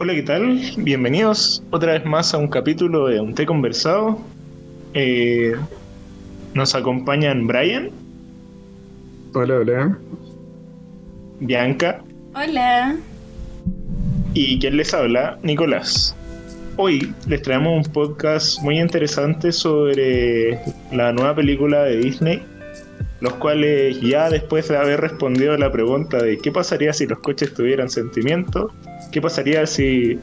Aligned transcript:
Hola, 0.00 0.14
¿qué 0.14 0.22
tal? 0.22 0.60
Bienvenidos 0.78 1.62
otra 1.70 1.94
vez 1.94 2.04
más 2.04 2.32
a 2.32 2.38
un 2.38 2.46
capítulo 2.48 3.08
de 3.08 3.20
Un 3.20 3.34
Té 3.34 3.44
Conversado. 3.46 4.18
Eh, 4.94 5.54
nos 6.54 6.74
acompañan 6.74 7.46
Brian, 7.46 7.90
Hola, 9.34 9.56
hola. 9.56 9.98
Bianca 11.40 12.00
Hola. 12.34 12.96
y 14.34 14.58
quien 14.60 14.76
les 14.76 14.94
habla, 14.94 15.38
Nicolás. 15.42 16.14
Hoy 16.76 17.12
les 17.26 17.42
traemos 17.42 17.86
un 17.86 17.92
podcast 17.92 18.62
muy 18.62 18.78
interesante 18.78 19.50
sobre 19.50 20.60
la 20.92 21.12
nueva 21.12 21.34
película 21.34 21.82
de 21.82 21.96
Disney, 21.96 22.42
los 23.20 23.32
cuales 23.34 24.00
ya 24.00 24.30
después 24.30 24.68
de 24.68 24.76
haber 24.76 25.00
respondido 25.00 25.54
a 25.54 25.58
la 25.58 25.72
pregunta 25.72 26.22
de 26.22 26.38
qué 26.38 26.52
pasaría 26.52 26.92
si 26.92 27.06
los 27.06 27.18
coches 27.18 27.52
tuvieran 27.52 27.90
sentimiento, 27.90 28.72
qué 29.10 29.20
pasaría 29.20 29.66
si 29.66 30.18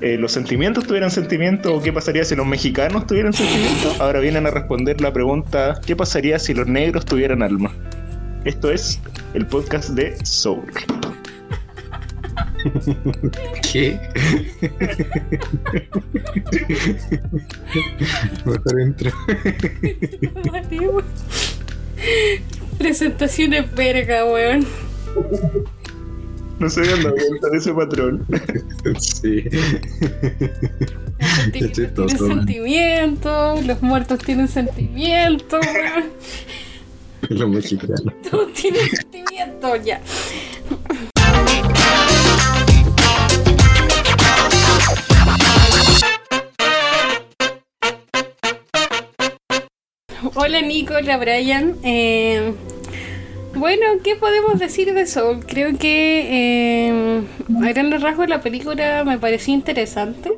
eh, 0.00 0.16
los 0.16 0.32
sentimientos 0.32 0.86
tuvieran 0.86 1.10
sentimiento 1.10 1.74
o 1.74 1.82
qué 1.82 1.92
pasaría 1.92 2.24
si 2.24 2.36
los 2.36 2.46
mexicanos 2.46 3.06
tuvieran 3.06 3.32
sentimiento, 3.32 3.94
ahora 3.98 4.20
vienen 4.20 4.46
a 4.46 4.50
responder 4.50 5.00
la 5.00 5.12
pregunta 5.12 5.80
qué 5.84 5.96
pasaría 5.96 6.38
si 6.38 6.54
los 6.54 6.66
negros 6.66 7.04
tuvieran 7.04 7.42
alma. 7.42 7.72
Esto 8.44 8.70
es 8.70 9.00
el 9.34 9.46
podcast 9.46 9.90
de 9.90 10.16
Soul. 10.24 10.64
¿Qué? 13.72 13.98
Mejor 18.44 18.80
intro. 18.80 19.10
Presentaciones 22.78 23.74
verga, 23.74 24.24
weón. 24.24 24.66
No 26.58 26.68
se 26.68 26.80
habían 26.80 27.02
dado 27.04 27.14
cuenta 27.16 27.48
de 27.50 27.58
ese 27.58 27.72
patrón. 27.72 28.26
Sí. 28.98 29.44
Los 31.18 31.38
artistas 31.38 31.72
chistoso, 31.72 32.06
tienen 32.16 32.28
man. 32.28 32.46
sentimientos, 32.46 33.66
los 33.66 33.82
muertos 33.82 34.18
tienen 34.20 34.48
sentimientos. 34.48 35.60
Los 37.28 37.48
mexicanos. 37.48 38.14
Todos 38.30 38.52
tienen 38.54 38.88
sentimientos, 38.88 39.84
ya. 39.84 40.00
Hola 50.34 50.60
Nico, 50.62 50.94
hola 50.94 51.16
Brian. 51.18 51.76
Eh, 51.82 52.54
bueno, 53.58 53.84
¿qué 54.02 54.16
podemos 54.16 54.58
decir 54.58 54.92
de 54.94 55.06
Soul? 55.06 55.44
Creo 55.46 55.76
que 55.78 56.88
eh, 56.88 57.22
a 57.62 57.72
grandes 57.72 58.02
rasgos 58.02 58.28
la 58.28 58.40
película 58.40 59.04
me 59.04 59.18
pareció 59.18 59.52
interesante. 59.54 60.32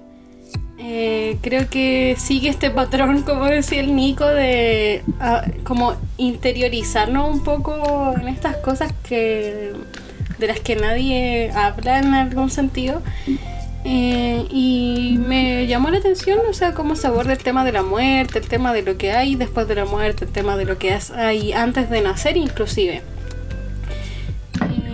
Eh, 0.78 1.36
creo 1.42 1.68
que 1.68 2.16
sigue 2.18 2.48
este 2.48 2.70
patrón, 2.70 3.22
como 3.26 3.44
decía 3.44 3.80
el 3.80 3.94
Nico, 3.94 4.26
de 4.26 5.02
ah, 5.20 5.44
como 5.64 5.94
interiorizarnos 6.16 7.30
un 7.30 7.44
poco 7.44 8.14
en 8.18 8.28
estas 8.28 8.56
cosas 8.56 8.92
que 9.06 9.72
de 10.38 10.46
las 10.46 10.60
que 10.60 10.74
nadie 10.74 11.50
habla 11.54 11.98
en 11.98 12.14
algún 12.14 12.50
sentido. 12.50 13.02
Eh, 13.84 14.46
y 14.50 15.16
me 15.26 15.66
llamó 15.66 15.91
la 15.91 15.98
atención, 15.98 16.38
o 16.48 16.52
sea, 16.52 16.74
cómo 16.74 16.96
se 16.96 17.06
aborda 17.06 17.32
el 17.32 17.38
tema 17.38 17.64
de 17.64 17.72
la 17.72 17.82
muerte, 17.82 18.38
el 18.38 18.48
tema 18.48 18.72
de 18.72 18.82
lo 18.82 18.98
que 18.98 19.12
hay 19.12 19.36
después 19.36 19.68
de 19.68 19.74
la 19.74 19.84
muerte, 19.84 20.26
el 20.26 20.32
tema 20.32 20.56
de 20.56 20.66
lo 20.66 20.78
que 20.78 20.98
hay 21.14 21.52
antes 21.52 21.88
de 21.88 22.00
nacer 22.02 22.36
inclusive. 22.36 23.02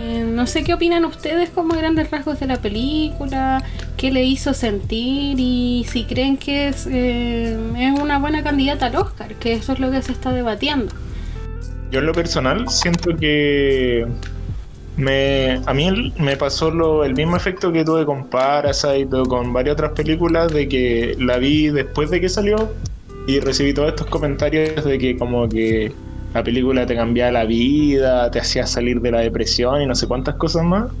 Eh, 0.07 0.23
no 0.23 0.47
sé 0.47 0.63
qué 0.63 0.73
opinan 0.73 1.03
ustedes 1.03 1.49
como 1.49 1.73
grandes 1.75 2.09
rasgos 2.09 2.39
de 2.39 2.47
la 2.47 2.61
película, 2.61 3.61
qué 3.97 4.09
le 4.09 4.23
hizo 4.23 4.53
sentir 4.53 5.35
y 5.37 5.85
si 5.89 6.05
creen 6.05 6.37
que 6.37 6.69
es, 6.69 6.87
eh, 6.89 7.57
es 7.77 7.99
una 7.99 8.17
buena 8.17 8.41
candidata 8.41 8.85
al 8.85 8.95
Oscar, 8.95 9.35
que 9.35 9.51
eso 9.51 9.73
es 9.73 9.79
lo 9.79 9.91
que 9.91 10.01
se 10.01 10.13
está 10.13 10.31
debatiendo. 10.31 10.95
Yo 11.91 11.99
en 11.99 12.05
lo 12.05 12.13
personal 12.13 12.69
siento 12.69 13.17
que 13.17 14.07
me, 14.95 15.59
a 15.65 15.73
mí 15.73 16.13
me 16.17 16.37
pasó 16.37 16.71
lo, 16.71 17.03
el 17.03 17.13
mismo 17.13 17.35
efecto 17.35 17.73
que 17.73 17.83
tuve 17.83 18.05
con 18.05 18.27
Parasite 18.27 19.13
o 19.13 19.25
con 19.25 19.51
varias 19.51 19.73
otras 19.73 19.91
películas 19.91 20.53
de 20.53 20.69
que 20.69 21.17
la 21.19 21.37
vi 21.37 21.67
después 21.67 22.09
de 22.09 22.21
que 22.21 22.29
salió 22.29 22.73
y 23.27 23.41
recibí 23.41 23.73
todos 23.73 23.89
estos 23.89 24.07
comentarios 24.07 24.85
de 24.85 24.97
que 24.97 25.17
como 25.17 25.49
que 25.49 25.91
la 26.33 26.43
película 26.43 26.85
te 26.85 26.95
cambiaba 26.95 27.31
la 27.31 27.45
vida, 27.45 28.29
te 28.31 28.39
hacía 28.39 28.65
salir 28.65 29.01
de 29.01 29.11
la 29.11 29.21
depresión 29.21 29.81
y 29.81 29.85
no 29.85 29.95
sé 29.95 30.07
cuántas 30.07 30.35
cosas 30.35 30.63
más. 30.63 30.91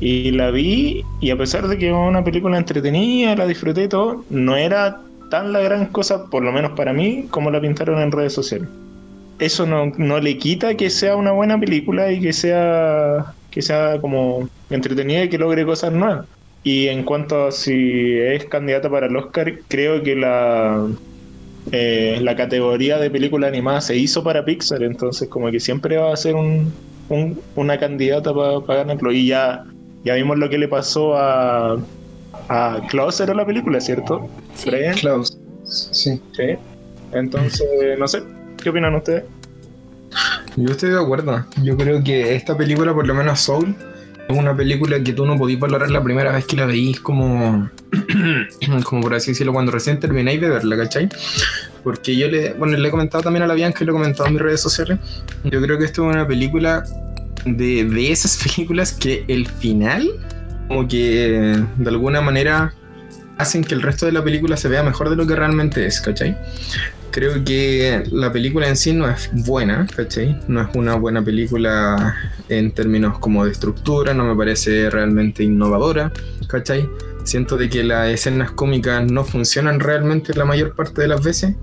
Y 0.00 0.32
la 0.32 0.50
vi 0.50 1.02
y 1.20 1.30
a 1.30 1.36
pesar 1.36 1.68
de 1.68 1.78
que 1.78 1.88
era 1.88 1.98
una 1.98 2.24
película 2.24 2.58
entretenida, 2.58 3.36
la 3.36 3.46
disfruté 3.46 3.84
y 3.84 3.88
todo, 3.88 4.24
no 4.30 4.56
era 4.56 5.00
tan 5.30 5.52
la 5.52 5.60
gran 5.60 5.86
cosa, 5.86 6.26
por 6.26 6.42
lo 6.42 6.52
menos 6.52 6.72
para 6.72 6.92
mí, 6.92 7.26
como 7.30 7.50
la 7.50 7.60
pintaron 7.60 8.00
en 8.00 8.12
redes 8.12 8.32
sociales 8.32 8.68
eso 9.38 9.66
no, 9.66 9.92
no 9.96 10.20
le 10.20 10.38
quita 10.38 10.76
que 10.76 10.90
sea 10.90 11.16
una 11.16 11.32
buena 11.32 11.58
película 11.58 12.10
y 12.12 12.20
que 12.20 12.32
sea 12.32 13.34
que 13.50 13.62
sea 13.62 14.00
como 14.00 14.48
entretenida 14.70 15.24
y 15.24 15.28
que 15.28 15.38
logre 15.38 15.64
cosas 15.64 15.92
nuevas. 15.92 16.26
Y 16.62 16.88
en 16.88 17.04
cuanto 17.04 17.46
a 17.46 17.52
si 17.52 18.18
es 18.18 18.44
candidata 18.46 18.90
para 18.90 19.06
el 19.06 19.16
Oscar, 19.16 19.60
creo 19.68 20.02
que 20.02 20.16
la 20.16 20.86
eh, 21.72 22.18
la 22.22 22.36
categoría 22.36 22.98
de 22.98 23.10
película 23.10 23.48
animada 23.48 23.80
se 23.80 23.96
hizo 23.96 24.22
para 24.22 24.44
Pixar, 24.44 24.82
entonces 24.82 25.28
como 25.28 25.50
que 25.50 25.60
siempre 25.60 25.96
va 25.96 26.12
a 26.12 26.16
ser 26.16 26.34
un, 26.34 26.72
un- 27.08 27.40
una 27.56 27.78
candidata 27.78 28.32
para 28.34 28.60
ganarlo. 28.84 29.12
Y 29.12 29.26
ya, 29.26 29.64
ya 30.04 30.14
vimos 30.14 30.38
lo 30.38 30.48
que 30.48 30.58
le 30.58 30.68
pasó 30.68 31.16
a, 31.16 31.76
a 32.48 32.80
Klaus 32.88 33.20
era 33.20 33.34
la 33.34 33.44
película, 33.46 33.80
¿cierto? 33.80 34.28
Sí. 34.54 34.70
Klaus. 35.00 35.36
Sí. 35.64 36.20
Sí. 36.32 36.44
Entonces, 37.12 37.66
no 37.98 38.06
sé, 38.06 38.22
¿qué 38.62 38.70
opinan 38.70 38.94
ustedes? 38.94 39.24
Yo 40.56 40.70
estoy 40.70 40.90
de 40.90 40.98
acuerdo. 41.00 41.44
Yo 41.62 41.76
creo 41.76 42.02
que 42.02 42.34
esta 42.34 42.56
película, 42.56 42.94
por 42.94 43.06
lo 43.06 43.14
menos 43.14 43.40
Soul, 43.40 43.74
es 44.28 44.36
una 44.36 44.56
película 44.56 45.02
que 45.02 45.12
tú 45.12 45.24
no 45.24 45.36
podís 45.36 45.58
valorar 45.58 45.90
la 45.90 46.02
primera 46.02 46.32
vez 46.32 46.44
que 46.44 46.56
la 46.56 46.66
veís 46.66 47.00
como, 47.00 47.70
como 48.84 49.02
por 49.02 49.14
así 49.14 49.30
decirlo, 49.30 49.52
cuando 49.52 49.72
recién 49.72 50.00
termináis 50.00 50.40
de 50.40 50.48
verla, 50.48 50.76
¿cachai? 50.76 51.08
Porque 51.84 52.16
yo 52.16 52.28
le, 52.28 52.52
bueno, 52.54 52.76
le 52.76 52.88
he 52.88 52.90
comentado 52.90 53.22
también 53.22 53.44
a 53.44 53.46
la 53.46 53.54
Bianca 53.54 53.82
y 53.82 53.86
lo 53.86 53.92
he 53.92 53.96
comentado 53.96 54.26
en 54.26 54.34
mis 54.34 54.42
redes 54.42 54.60
sociales. 54.60 54.98
Yo 55.44 55.60
creo 55.60 55.78
que 55.78 55.84
esto 55.84 56.08
es 56.08 56.14
una 56.14 56.26
película 56.26 56.84
de, 57.44 57.84
de 57.84 58.12
esas 58.12 58.36
películas 58.42 58.92
que 58.92 59.24
el 59.28 59.46
final, 59.46 60.08
como 60.66 60.88
que 60.88 61.62
de 61.76 61.88
alguna 61.88 62.20
manera 62.20 62.74
hacen 63.38 63.62
que 63.62 63.74
el 63.74 63.82
resto 63.82 64.06
de 64.06 64.12
la 64.12 64.24
película 64.24 64.56
se 64.56 64.68
vea 64.68 64.82
mejor 64.82 65.10
de 65.10 65.16
lo 65.16 65.26
que 65.26 65.36
realmente 65.36 65.86
es, 65.86 66.00
¿cachai? 66.00 66.36
Creo 67.16 67.42
que 67.42 68.02
la 68.12 68.30
película 68.30 68.68
en 68.68 68.76
sí 68.76 68.92
no 68.92 69.08
es 69.08 69.30
buena, 69.32 69.86
¿cachai? 69.96 70.38
No 70.48 70.60
es 70.60 70.68
una 70.74 70.96
buena 70.96 71.24
película 71.24 72.14
en 72.50 72.72
términos 72.72 73.18
como 73.20 73.46
de 73.46 73.52
estructura, 73.52 74.12
no 74.12 74.24
me 74.24 74.36
parece 74.36 74.90
realmente 74.90 75.42
innovadora, 75.42 76.12
¿cachai? 76.46 76.86
Siento 77.24 77.56
de 77.56 77.70
que 77.70 77.84
las 77.84 78.10
escenas 78.10 78.50
cómicas 78.50 79.10
no 79.10 79.24
funcionan 79.24 79.80
realmente 79.80 80.34
la 80.34 80.44
mayor 80.44 80.74
parte 80.74 81.00
de 81.00 81.08
las 81.08 81.24
veces, 81.24 81.54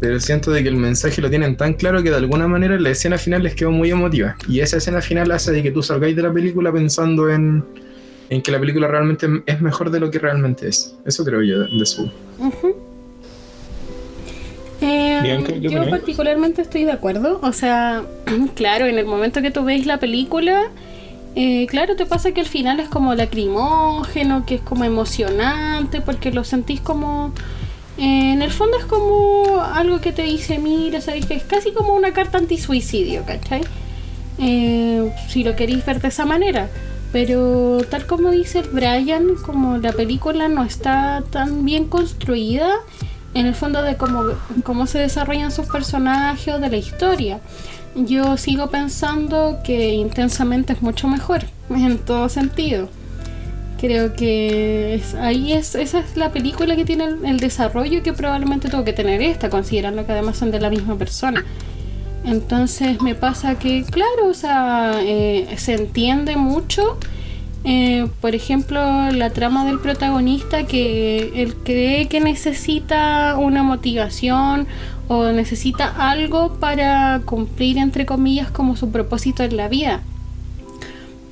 pero 0.00 0.18
siento 0.18 0.50
de 0.50 0.64
que 0.64 0.68
el 0.68 0.76
mensaje 0.76 1.22
lo 1.22 1.30
tienen 1.30 1.56
tan 1.56 1.74
claro 1.74 2.02
que 2.02 2.10
de 2.10 2.16
alguna 2.16 2.48
manera 2.48 2.76
la 2.80 2.90
escena 2.90 3.18
final 3.18 3.44
les 3.44 3.54
quedó 3.54 3.70
muy 3.70 3.92
emotiva. 3.92 4.34
Y 4.48 4.58
esa 4.58 4.78
escena 4.78 5.00
final 5.00 5.30
hace 5.30 5.52
de 5.52 5.62
que 5.62 5.70
tú 5.70 5.80
salgáis 5.80 6.16
de 6.16 6.22
la 6.22 6.32
película 6.32 6.72
pensando 6.72 7.30
en, 7.30 7.64
en 8.30 8.42
que 8.42 8.50
la 8.50 8.58
película 8.58 8.88
realmente 8.88 9.28
es 9.46 9.60
mejor 9.60 9.92
de 9.92 10.00
lo 10.00 10.10
que 10.10 10.18
realmente 10.18 10.66
es. 10.66 10.96
Eso 11.06 11.24
creo 11.24 11.40
yo 11.42 11.68
de, 11.68 11.86
su. 11.86 12.06
Eh, 12.06 12.74
Bianca, 15.22 15.52
¿qué 15.52 15.60
yo 15.60 15.88
particularmente 15.90 16.62
estoy 16.62 16.84
de 16.84 16.92
acuerdo. 16.92 17.40
O 17.42 17.52
sea, 17.52 18.02
claro, 18.54 18.86
en 18.86 18.98
el 18.98 19.06
momento 19.06 19.42
que 19.42 19.50
tú 19.50 19.64
veis 19.64 19.86
la 19.86 19.98
película, 19.98 20.64
eh, 21.34 21.66
claro, 21.68 21.96
te 21.96 22.06
pasa 22.06 22.32
que 22.32 22.40
al 22.40 22.46
final 22.46 22.80
es 22.80 22.88
como 22.88 23.14
lacrimógeno, 23.14 24.44
que 24.46 24.56
es 24.56 24.60
como 24.60 24.84
emocionante, 24.84 26.00
porque 26.00 26.32
lo 26.32 26.44
sentís 26.44 26.80
como... 26.80 27.32
eh, 27.98 28.32
en 28.32 28.42
el 28.42 28.50
fondo 28.50 28.78
es 28.78 28.84
como 28.86 29.60
algo 29.60 30.00
que 30.00 30.12
te 30.12 30.22
dice, 30.22 30.58
mira, 30.58 31.00
sabéis 31.00 31.26
que 31.26 31.34
es 31.34 31.44
casi 31.44 31.72
como 31.72 31.94
una 31.94 32.12
carta 32.12 32.38
antisuicidio, 32.38 33.24
¿cachai? 33.24 33.62
Eh, 34.38 35.12
si 35.28 35.44
lo 35.44 35.56
queréis 35.56 35.84
ver 35.84 36.00
de 36.00 36.08
esa 36.08 36.24
manera. 36.24 36.68
Pero 37.10 37.78
tal 37.88 38.06
como 38.06 38.30
dice 38.30 38.62
Brian, 38.70 39.34
como 39.46 39.78
la 39.78 39.92
película 39.92 40.48
no 40.48 40.62
está 40.62 41.24
tan 41.30 41.64
bien 41.64 41.86
construida, 41.86 42.70
en 43.38 43.46
el 43.46 43.54
fondo 43.54 43.82
de 43.82 43.96
cómo, 43.96 44.22
cómo 44.64 44.86
se 44.86 44.98
desarrollan 44.98 45.52
sus 45.52 45.66
personajes 45.66 46.54
o 46.54 46.58
de 46.58 46.70
la 46.70 46.76
historia. 46.76 47.40
Yo 47.94 48.36
sigo 48.36 48.68
pensando 48.70 49.60
que 49.64 49.94
intensamente 49.94 50.72
es 50.72 50.82
mucho 50.82 51.08
mejor, 51.08 51.42
en 51.70 51.98
todo 51.98 52.28
sentido. 52.28 52.88
Creo 53.80 54.14
que 54.14 54.94
es- 54.96 55.14
ahí 55.14 55.52
es, 55.52 55.74
esa 55.76 56.00
es 56.00 56.16
la 56.16 56.32
película 56.32 56.74
que 56.74 56.84
tiene 56.84 57.04
el, 57.24 57.38
desarrollo 57.38 58.02
que 58.02 58.12
probablemente 58.12 58.68
tuvo 58.68 58.84
que 58.84 58.92
tener 58.92 59.22
esta, 59.22 59.50
considerando 59.50 60.04
que 60.04 60.12
además 60.12 60.36
son 60.36 60.50
de 60.50 60.60
la 60.60 60.68
misma 60.68 60.96
persona. 60.96 61.44
Entonces 62.24 63.00
me 63.00 63.14
pasa 63.14 63.58
que, 63.58 63.84
claro, 63.84 64.28
o 64.28 64.34
sea, 64.34 64.94
eh, 65.00 65.54
se 65.56 65.74
entiende 65.74 66.36
mucho 66.36 66.98
eh, 67.64 68.06
por 68.20 68.34
ejemplo, 68.34 69.10
la 69.10 69.30
trama 69.30 69.64
del 69.64 69.80
protagonista 69.80 70.64
que 70.64 71.32
él 71.34 71.54
cree 71.64 72.08
que 72.08 72.20
necesita 72.20 73.36
una 73.36 73.62
motivación 73.62 74.66
o 75.08 75.32
necesita 75.32 76.10
algo 76.10 76.54
para 76.60 77.22
cumplir, 77.24 77.78
entre 77.78 78.06
comillas, 78.06 78.50
como 78.50 78.76
su 78.76 78.90
propósito 78.90 79.42
en 79.42 79.56
la 79.56 79.68
vida. 79.68 80.02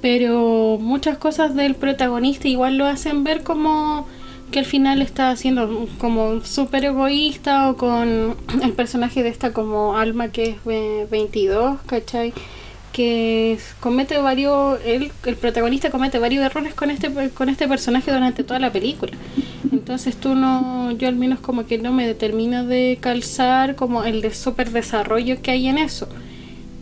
Pero 0.03 0.79
muchas 0.81 1.19
cosas 1.19 1.55
del 1.55 1.75
protagonista 1.75 2.49
igual 2.49 2.79
lo 2.79 2.87
hacen 2.87 3.25
ver 3.25 3.43
como 3.43 4.07
que 4.51 4.61
al 4.61 4.65
final 4.65 5.03
está 5.03 5.35
siendo 5.37 5.89
como 5.99 6.41
súper 6.45 6.85
egoísta 6.85 7.69
o 7.69 7.77
con 7.77 8.37
el 8.63 8.73
personaje 8.75 9.23
de 9.23 9.29
esta 9.29 9.53
como 9.53 9.97
alma 9.97 10.29
que 10.29 10.51
es 10.51 11.11
22, 11.11 11.79
¿cachai? 11.87 12.33
Que 12.97 13.59
comete 13.79 14.17
varios 14.17 14.81
el, 14.87 15.13
el 15.27 15.37
protagonista 15.37 15.91
comete 15.91 16.19
varios 16.19 16.43
errores 16.43 16.73
con 16.73 16.91
este 16.91 17.11
con 17.29 17.51
este 17.51 17.69
personaje 17.69 18.11
durante 18.11 18.43
toda 18.43 18.59
la 18.59 18.73
película. 18.73 19.13
Entonces 19.71 20.17
tú 20.17 20.35
no 20.35 20.93
yo 20.93 21.07
al 21.07 21.17
menos 21.17 21.41
como 21.41 21.67
que 21.67 21.77
no 21.77 21.93
me 21.93 22.07
determino 22.07 22.65
de 22.65 22.97
calzar 22.99 23.75
como 23.75 24.05
el 24.05 24.23
de 24.23 24.33
super 24.33 24.71
desarrollo 24.71 25.43
que 25.43 25.51
hay 25.51 25.69
en 25.69 25.77
eso. 25.77 26.09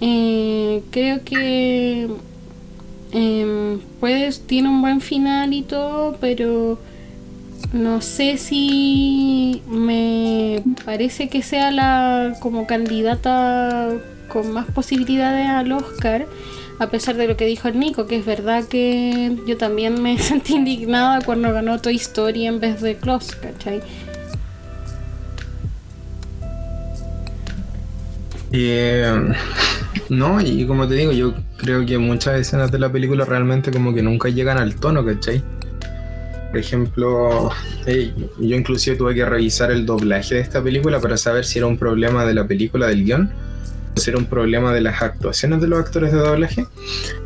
Eh, 0.01 0.83
creo 0.93 1.25
que 1.25 2.09
eh, 3.11 4.31
tiene 4.47 4.69
un 4.69 4.83
buen 4.83 5.01
final 5.01 5.53
y 5.53 5.63
todo 5.63 6.17
pero 6.21 6.79
no 7.73 8.01
sé 8.03 8.37
si 8.37 9.63
me 9.67 10.63
parece 10.85 11.29
que 11.29 11.43
sea 11.43 11.73
la 11.73 12.37
como 12.41 12.69
candidata 12.69 13.89
con 14.35 14.53
más 14.53 14.67
posibilidades 14.67 15.49
al 15.49 15.71
Oscar, 15.71 16.27
a 16.81 16.91
pesar 16.91 17.17
de 17.17 17.29
lo 17.29 17.37
que 17.37 17.47
dijo 17.47 17.69
el 17.69 17.79
Nico, 17.79 18.07
que 18.09 18.19
es 18.19 18.27
verdad 18.27 18.65
que 18.65 19.37
yo 19.47 19.57
también 19.57 20.03
me 20.03 20.19
sentí 20.31 20.57
indignada 20.57 21.21
cuando 21.25 21.53
ganó 21.53 21.81
Toy 21.81 21.97
Story 21.97 22.47
en 22.47 22.59
vez 22.59 22.83
de 22.83 22.97
Close, 22.97 23.37
¿cachai? 23.41 23.81
Eh, 28.51 29.35
no, 30.11 30.41
y 30.41 30.67
como 30.67 30.87
te 30.89 30.95
digo, 30.95 31.13
yo 31.13 31.35
creo 31.57 31.87
que 31.87 31.97
muchas 31.97 32.41
escenas 32.41 32.73
de 32.73 32.79
la 32.81 32.91
película 32.91 33.25
realmente 33.25 33.71
como 33.71 33.95
que 33.95 34.03
nunca 34.03 34.29
llegan 34.29 34.59
al 34.59 34.75
tono, 34.75 35.05
¿cachai? 35.05 35.43
Por 36.51 36.59
ejemplo, 36.59 37.51
yo 37.87 38.57
inclusive 38.57 38.97
tuve 38.97 39.15
que 39.15 39.25
revisar 39.25 39.71
el 39.71 39.87
doblaje 39.87 40.37
de 40.37 40.41
esta 40.41 40.63
película 40.63 41.01
para 41.01 41.17
saber 41.17 41.45
si 41.45 41.59
era 41.59 41.67
un 41.67 41.79
problema 41.79 42.25
de 42.25 42.35
la 42.35 42.47
película 42.47 42.87
del 42.89 43.05
guion 43.05 43.54
ser 43.97 44.17
un 44.17 44.27
problema 44.27 44.73
de 44.73 44.81
las 44.81 45.03
actuaciones 45.03 45.61
de 45.61 45.69
los 45.69 45.79
actores 45.79 46.13
de 46.13 46.19
doblaje. 46.19 46.67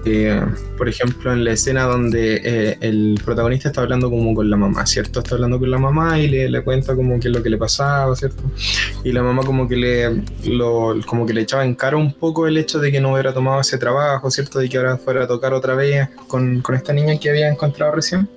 Eh, 0.05 0.41
por 0.77 0.89
ejemplo, 0.89 1.33
en 1.33 1.45
la 1.45 1.53
escena 1.53 1.85
donde 1.85 2.41
eh, 2.45 2.79
el 2.81 3.21
protagonista 3.25 3.69
está 3.69 3.83
hablando 3.83 4.11
como 4.11 4.35
con 4.35 4.49
la 4.49 4.57
mamá, 4.57 4.87
¿cierto? 4.87 5.21
Está 5.21 5.35
hablando 5.35 5.59
con 5.59 5.71
la 5.71 5.79
mamá 5.79 6.19
y 6.19 6.29
le, 6.29 6.49
le 6.49 6.63
cuenta 6.63 6.95
como 6.95 7.19
que 7.19 7.29
es 7.29 7.35
lo 7.35 7.43
que 7.43 7.51
le 7.51 7.59
pasaba, 7.59 8.15
¿cierto? 8.17 8.43
Y 9.05 9.13
la 9.13 9.23
mamá 9.23 9.43
como 9.43 9.69
que 9.69 9.77
le 9.77 10.23
lo, 10.47 10.97
como 11.07 11.27
que 11.27 11.35
le 11.35 11.43
echaba 11.43 11.65
en 11.65 11.75
cara 11.75 11.97
un 11.97 12.13
poco 12.13 12.47
el 12.47 12.57
hecho 12.57 12.79
de 12.79 12.93
que 12.93 13.01
no 13.01 13.13
hubiera 13.13 13.33
tomado 13.33 13.61
ese 13.61 13.79
trabajo, 13.79 14.31
¿cierto? 14.31 14.59
De 14.59 14.69
que 14.69 14.77
ahora 14.77 14.97
fuera 14.97 15.25
a 15.25 15.27
tocar 15.27 15.53
otra 15.53 15.75
vez 15.75 16.09
con, 16.27 16.61
con 16.61 16.75
esta 16.75 16.93
niña 16.93 17.19
que 17.19 17.31
había 17.31 17.49
encontrado 17.49 17.93
recién. 17.93 18.29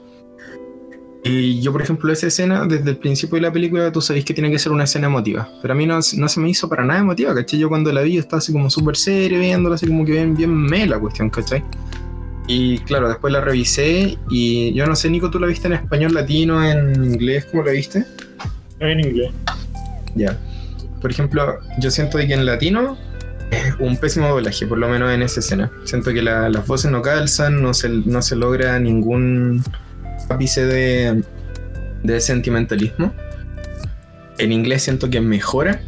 Y 1.24 1.62
yo, 1.62 1.72
por 1.72 1.84
ejemplo, 1.84 2.12
esa 2.12 2.28
escena, 2.28 2.66
desde 2.66 2.90
el 2.90 2.98
principio 2.98 3.36
de 3.36 3.42
la 3.42 3.54
película, 3.54 3.92
tú 3.92 4.02
sabéis 4.02 4.26
que 4.26 4.34
tiene 4.34 4.50
que 4.50 4.58
ser 4.58 4.72
una 4.72 4.86
escena 4.86 5.06
emotiva. 5.08 5.48
Pero 5.62 5.74
a 5.74 5.78
mí 5.78 5.86
no, 5.86 5.96
no 5.96 6.28
se 6.28 6.40
me 6.40 6.50
hizo 6.50 6.68
para 6.68 6.84
nada 6.84 7.00
emotiva, 7.00 7.36
¿cachai? 7.36 7.60
Yo 7.60 7.70
cuando 7.70 7.92
la 7.92 8.02
vi, 8.02 8.14
yo 8.14 8.22
estaba 8.22 8.40
así 8.40 8.52
como 8.52 8.70
súper 8.72 8.98
serio, 8.98 9.40
viéndola, 9.40 9.76
así 9.76 9.88
como 9.88 10.04
que 10.04 10.14
bien, 10.14 10.36
bien 10.36 10.52
me 10.52 10.88
la 10.88 11.00
cuestión, 11.00 11.30
¿cachai? 11.30 11.64
Y 12.48 12.80
claro, 12.80 13.08
después 13.08 13.32
la 13.32 13.42
revisé 13.42 14.18
y 14.30 14.74
yo 14.74 14.88
no 14.88 14.96
sé, 14.96 15.10
Nico, 15.10 15.30
¿tú 15.30 15.40
la 15.40 15.46
viste 15.46 15.68
en 15.68 15.74
español, 15.74 16.14
latino, 16.14 16.64
en 16.64 17.04
inglés? 17.04 17.46
¿Cómo 17.52 17.64
la 17.64 17.72
viste? 17.72 18.04
En 18.80 19.00
inglés. 19.00 19.32
Ya. 20.16 20.40
Por 21.02 21.12
ejemplo, 21.12 21.60
yo 21.80 21.92
siento 21.92 22.18
que 22.18 22.34
en 22.34 22.46
latino 22.46 22.98
es 23.52 23.76
un 23.80 23.96
pésimo 23.98 24.28
doblaje, 24.28 24.66
por 24.66 24.80
lo 24.80 24.90
menos 24.90 25.12
en 25.14 25.22
esa 25.22 25.40
escena. 25.40 25.72
Siento 25.84 26.12
que 26.14 26.22
la, 26.24 26.50
las 26.50 26.66
voces 26.66 26.92
no 26.92 27.02
calzan, 27.02 27.62
no 27.62 27.76
se, 27.76 27.90
no 27.90 28.22
se 28.22 28.36
logra 28.36 28.80
ningún 28.80 29.64
ápice 30.32 30.66
de, 30.66 31.24
de 32.04 32.22
sentimentalismo. 32.22 33.14
En 34.38 34.52
inglés 34.52 34.84
siento 34.84 35.10
que 35.10 35.22
mejora, 35.22 35.82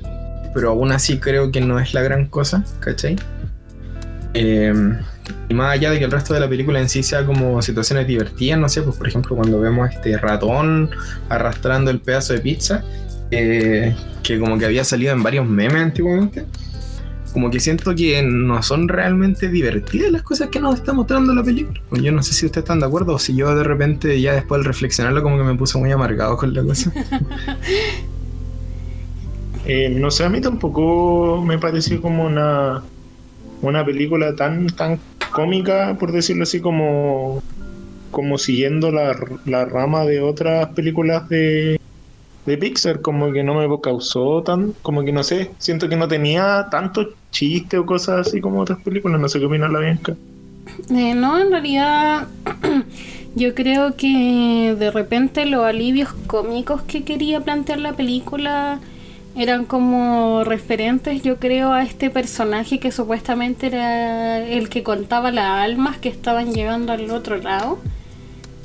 pero 0.53 0.69
aún 0.69 0.91
así 0.91 1.17
creo 1.17 1.51
que 1.51 1.61
no 1.61 1.79
es 1.79 1.93
la 1.93 2.01
gran 2.01 2.27
cosa, 2.27 2.63
¿cachai? 2.79 3.15
Em, 4.33 4.97
y 5.49 5.53
más 5.53 5.73
allá 5.73 5.91
de 5.91 5.99
que 5.99 6.05
el 6.05 6.11
resto 6.11 6.33
de 6.33 6.39
la 6.39 6.49
película 6.49 6.79
en 6.79 6.89
sí 6.89 7.03
sea 7.03 7.25
como 7.25 7.61
situaciones 7.61 8.07
divertidas, 8.07 8.59
no 8.59 8.67
sé, 8.69 8.81
pues 8.81 8.97
por 8.97 9.07
ejemplo 9.07 9.35
cuando 9.35 9.59
vemos 9.59 9.89
a 9.89 9.93
este 9.93 10.17
ratón 10.17 10.89
arrastrando 11.29 11.91
el 11.91 11.99
pedazo 11.99 12.33
de 12.33 12.39
pizza, 12.39 12.83
eh, 13.31 13.95
que 14.23 14.39
como 14.39 14.57
que 14.57 14.65
había 14.65 14.83
salido 14.83 15.13
en 15.13 15.23
varios 15.23 15.47
memes 15.47 15.81
antiguamente, 15.81 16.45
como 17.33 17.49
que 17.49 17.59
siento 17.59 17.95
que 17.95 18.21
no 18.23 18.61
son 18.61 18.87
realmente 18.87 19.49
divertidas 19.49 20.11
las 20.11 20.21
cosas 20.21 20.49
que 20.49 20.59
nos 20.59 20.75
está 20.75 20.93
mostrando 20.93 21.33
la 21.33 21.43
película. 21.43 21.81
Yo 21.91 22.11
no 22.11 22.21
sé 22.21 22.33
si 22.33 22.45
ustedes 22.45 22.63
están 22.63 22.79
de 22.79 22.85
acuerdo 22.85 23.15
o 23.15 23.19
si 23.19 23.35
yo 23.35 23.55
de 23.55 23.63
repente 23.63 24.21
ya 24.21 24.33
después 24.33 24.61
de 24.61 24.67
reflexionarlo 24.67 25.23
como 25.23 25.37
que 25.37 25.43
me 25.43 25.55
puse 25.55 25.77
muy 25.77 25.91
amargado 25.91 26.37
con 26.37 26.53
la 26.53 26.63
cosa. 26.63 26.91
Eh, 29.65 29.87
no 29.87 30.11
sé, 30.11 30.25
a 30.25 30.29
mí 30.29 30.41
tampoco 30.41 31.41
me 31.41 31.57
pareció 31.57 32.01
como 32.01 32.25
una, 32.25 32.83
una 33.61 33.85
película 33.85 34.35
tan, 34.35 34.67
tan 34.67 34.99
cómica, 35.31 35.95
por 35.97 36.11
decirlo 36.11 36.43
así, 36.43 36.59
como, 36.59 37.41
como 38.11 38.37
siguiendo 38.37 38.91
la, 38.91 39.15
la 39.45 39.63
rama 39.63 40.03
de 40.03 40.19
otras 40.19 40.67
películas 40.73 41.29
de, 41.29 41.79
de 42.45 42.57
Pixar, 42.57 43.01
como 43.01 43.31
que 43.31 43.43
no 43.43 43.55
me 43.55 43.81
causó 43.81 44.43
tan, 44.43 44.73
como 44.81 45.03
que 45.03 45.11
no 45.11 45.23
sé, 45.23 45.51
siento 45.59 45.87
que 45.87 45.95
no 45.95 46.07
tenía 46.07 46.67
tanto 46.69 47.09
chiste 47.31 47.77
o 47.77 47.85
cosas 47.85 48.27
así 48.27 48.41
como 48.41 48.61
otras 48.61 48.79
películas, 48.81 49.19
no 49.19 49.29
sé 49.29 49.39
qué 49.39 49.45
opina 49.45 49.67
la 49.67 49.79
Bianca. 49.79 50.15
Eh, 50.89 51.13
no, 51.13 51.39
en 51.39 51.51
realidad 51.51 52.27
yo 53.35 53.55
creo 53.55 53.95
que 53.95 54.75
de 54.77 54.91
repente 54.91 55.45
los 55.45 55.63
alivios 55.63 56.13
cómicos 56.27 56.81
que 56.83 57.03
quería 57.03 57.41
plantear 57.41 57.79
la 57.79 57.93
película 57.93 58.79
eran 59.35 59.65
como 59.65 60.43
referentes, 60.43 61.23
yo 61.23 61.37
creo, 61.37 61.71
a 61.71 61.81
este 61.81 62.09
personaje 62.09 62.79
que 62.79 62.91
supuestamente 62.91 63.67
era 63.67 64.39
el 64.39 64.69
que 64.69 64.83
contaba 64.83 65.31
las 65.31 65.63
almas 65.63 65.97
que 65.97 66.09
estaban 66.09 66.53
llegando 66.53 66.93
al 66.93 67.09
otro 67.09 67.37
lado 67.37 67.79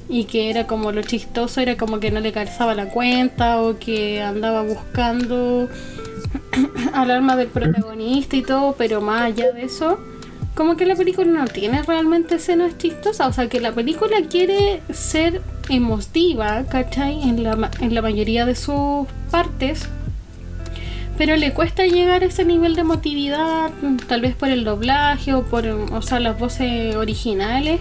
y 0.09 0.25
que 0.25 0.51
era 0.51 0.67
como 0.67 0.93
lo 0.93 1.03
chistoso, 1.03 1.61
era 1.61 1.77
como 1.77 2.01
que 2.01 2.11
no 2.11 2.21
le 2.21 2.33
calzaba 2.33 2.75
la 2.75 2.89
cuenta 2.89 3.61
o 3.61 3.79
que 3.79 4.23
andaba 4.23 4.63
buscando 4.63 5.69
al 6.95 7.11
alma 7.11 7.37
del 7.37 7.49
protagonista 7.49 8.37
y 8.37 8.43
todo, 8.43 8.75
pero 8.77 9.01
más 9.01 9.23
allá 9.23 9.53
de 9.53 9.65
eso, 9.65 9.99
como 10.55 10.77
que 10.77 10.87
la 10.87 10.97
película 10.97 11.31
no 11.31 11.47
tiene 11.47 11.83
realmente 11.83 12.37
escenas 12.37 12.79
chistosas, 12.79 13.29
o 13.29 13.33
sea 13.33 13.49
que 13.49 13.61
la 13.61 13.73
película 13.73 14.17
quiere 14.29 14.83
ser 14.91 15.43
emotiva, 15.69 16.65
¿cachai? 16.69 17.23
En 17.23 17.45
la, 17.45 17.71
en 17.81 17.95
la 17.95 18.03
mayoría 18.03 18.47
de 18.47 18.55
sus 18.55 19.07
partes. 19.31 19.89
Pero 21.17 21.37
le 21.37 21.53
cuesta 21.53 21.85
llegar 21.85 22.23
a 22.23 22.27
ese 22.27 22.45
nivel 22.45 22.77
de 22.77 22.83
emotividad, 22.83 23.71
tal 24.07 24.21
vez 24.21 24.37
por 24.37 24.49
el 24.49 24.65
doblaje 24.65 25.35
o 25.35 25.45
por 25.45 25.67
o 25.67 26.03
sea, 26.03 26.21
las 26.21 26.39
voces 26.39 26.95
originales, 26.95 27.81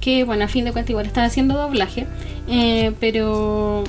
que 0.00 0.24
bueno, 0.24 0.44
a 0.44 0.48
fin 0.48 0.64
de 0.64 0.72
cuentas 0.72 0.90
igual 0.90 1.06
están 1.06 1.24
haciendo 1.24 1.56
doblaje, 1.56 2.06
eh, 2.48 2.92
pero 3.00 3.84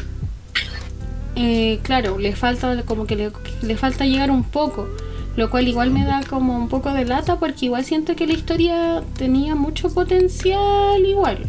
eh, 1.36 1.80
claro, 1.84 2.20
le 2.20 2.36
falta 2.36 2.84
como 2.84 3.06
que 3.06 3.16
le, 3.16 3.32
le, 3.62 3.78
falta 3.78 4.06
llegar 4.06 4.30
un 4.30 4.44
poco, 4.44 4.88
lo 5.36 5.50
cual 5.50 5.68
igual 5.68 5.92
me 5.92 6.06
da 6.06 6.22
como 6.30 6.58
un 6.58 6.68
poco 6.68 6.92
de 6.94 7.06
lata 7.06 7.40
porque 7.40 7.66
igual 7.66 7.86
siento 7.86 8.16
que 8.16 8.28
la 8.28 8.34
historia 8.34 9.04
tenía 9.18 9.56
mucho 9.56 9.94
potencial 9.94 11.06
igual 11.06 11.48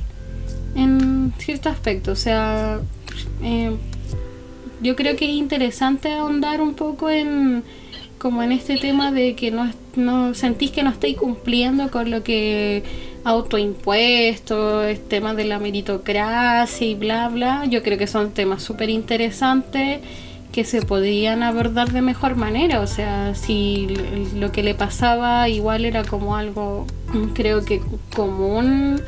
en 0.75 1.33
cierto 1.39 1.69
aspecto, 1.69 2.13
o 2.13 2.17
sea, 2.17 2.81
eh, 3.43 3.77
yo 4.81 4.97
creo 4.97 5.17
que 5.17 5.27
es 5.27 5.33
interesante 5.33 6.13
ahondar 6.13 6.61
un 6.61 6.75
poco 6.75 7.11
en 7.11 7.63
como 8.19 8.43
en 8.45 8.53
este 8.53 8.77
tema 8.77 9.11
de 9.11 9.35
que 9.35 9.51
no, 9.51 9.69
no 9.97 10.33
sentís 10.35 10.71
que 10.71 10.85
no 10.85 10.91
estáis 10.91 11.17
cumpliendo 11.17 11.91
con 11.91 12.11
lo 12.11 12.23
que 12.23 12.85
autoimpuestos, 13.25 14.87
el 14.87 15.01
tema 15.01 15.35
de 15.35 15.45
la 15.45 15.59
meritocracia 15.59 16.87
y 16.87 16.95
bla, 16.95 17.29
bla. 17.29 17.65
Yo 17.67 17.83
creo 17.83 17.99
que 17.99 18.07
son 18.07 18.33
temas 18.33 18.63
súper 18.63 18.91
interesantes 18.91 20.01
que 20.53 20.65
se 20.65 20.83
podrían 20.83 21.43
abordar 21.43 21.93
de 21.93 22.03
mejor 22.03 22.37
manera. 22.37 22.81
O 22.81 22.87
sea, 22.87 23.35
si 23.35 23.89
lo 24.37 24.53
que 24.53 24.63
le 24.63 24.75
pasaba 24.75 25.49
igual 25.49 25.85
era 25.85 26.05
como 26.05 26.37
algo, 26.37 26.87
creo 27.35 27.65
que 27.65 27.81
común. 28.15 29.01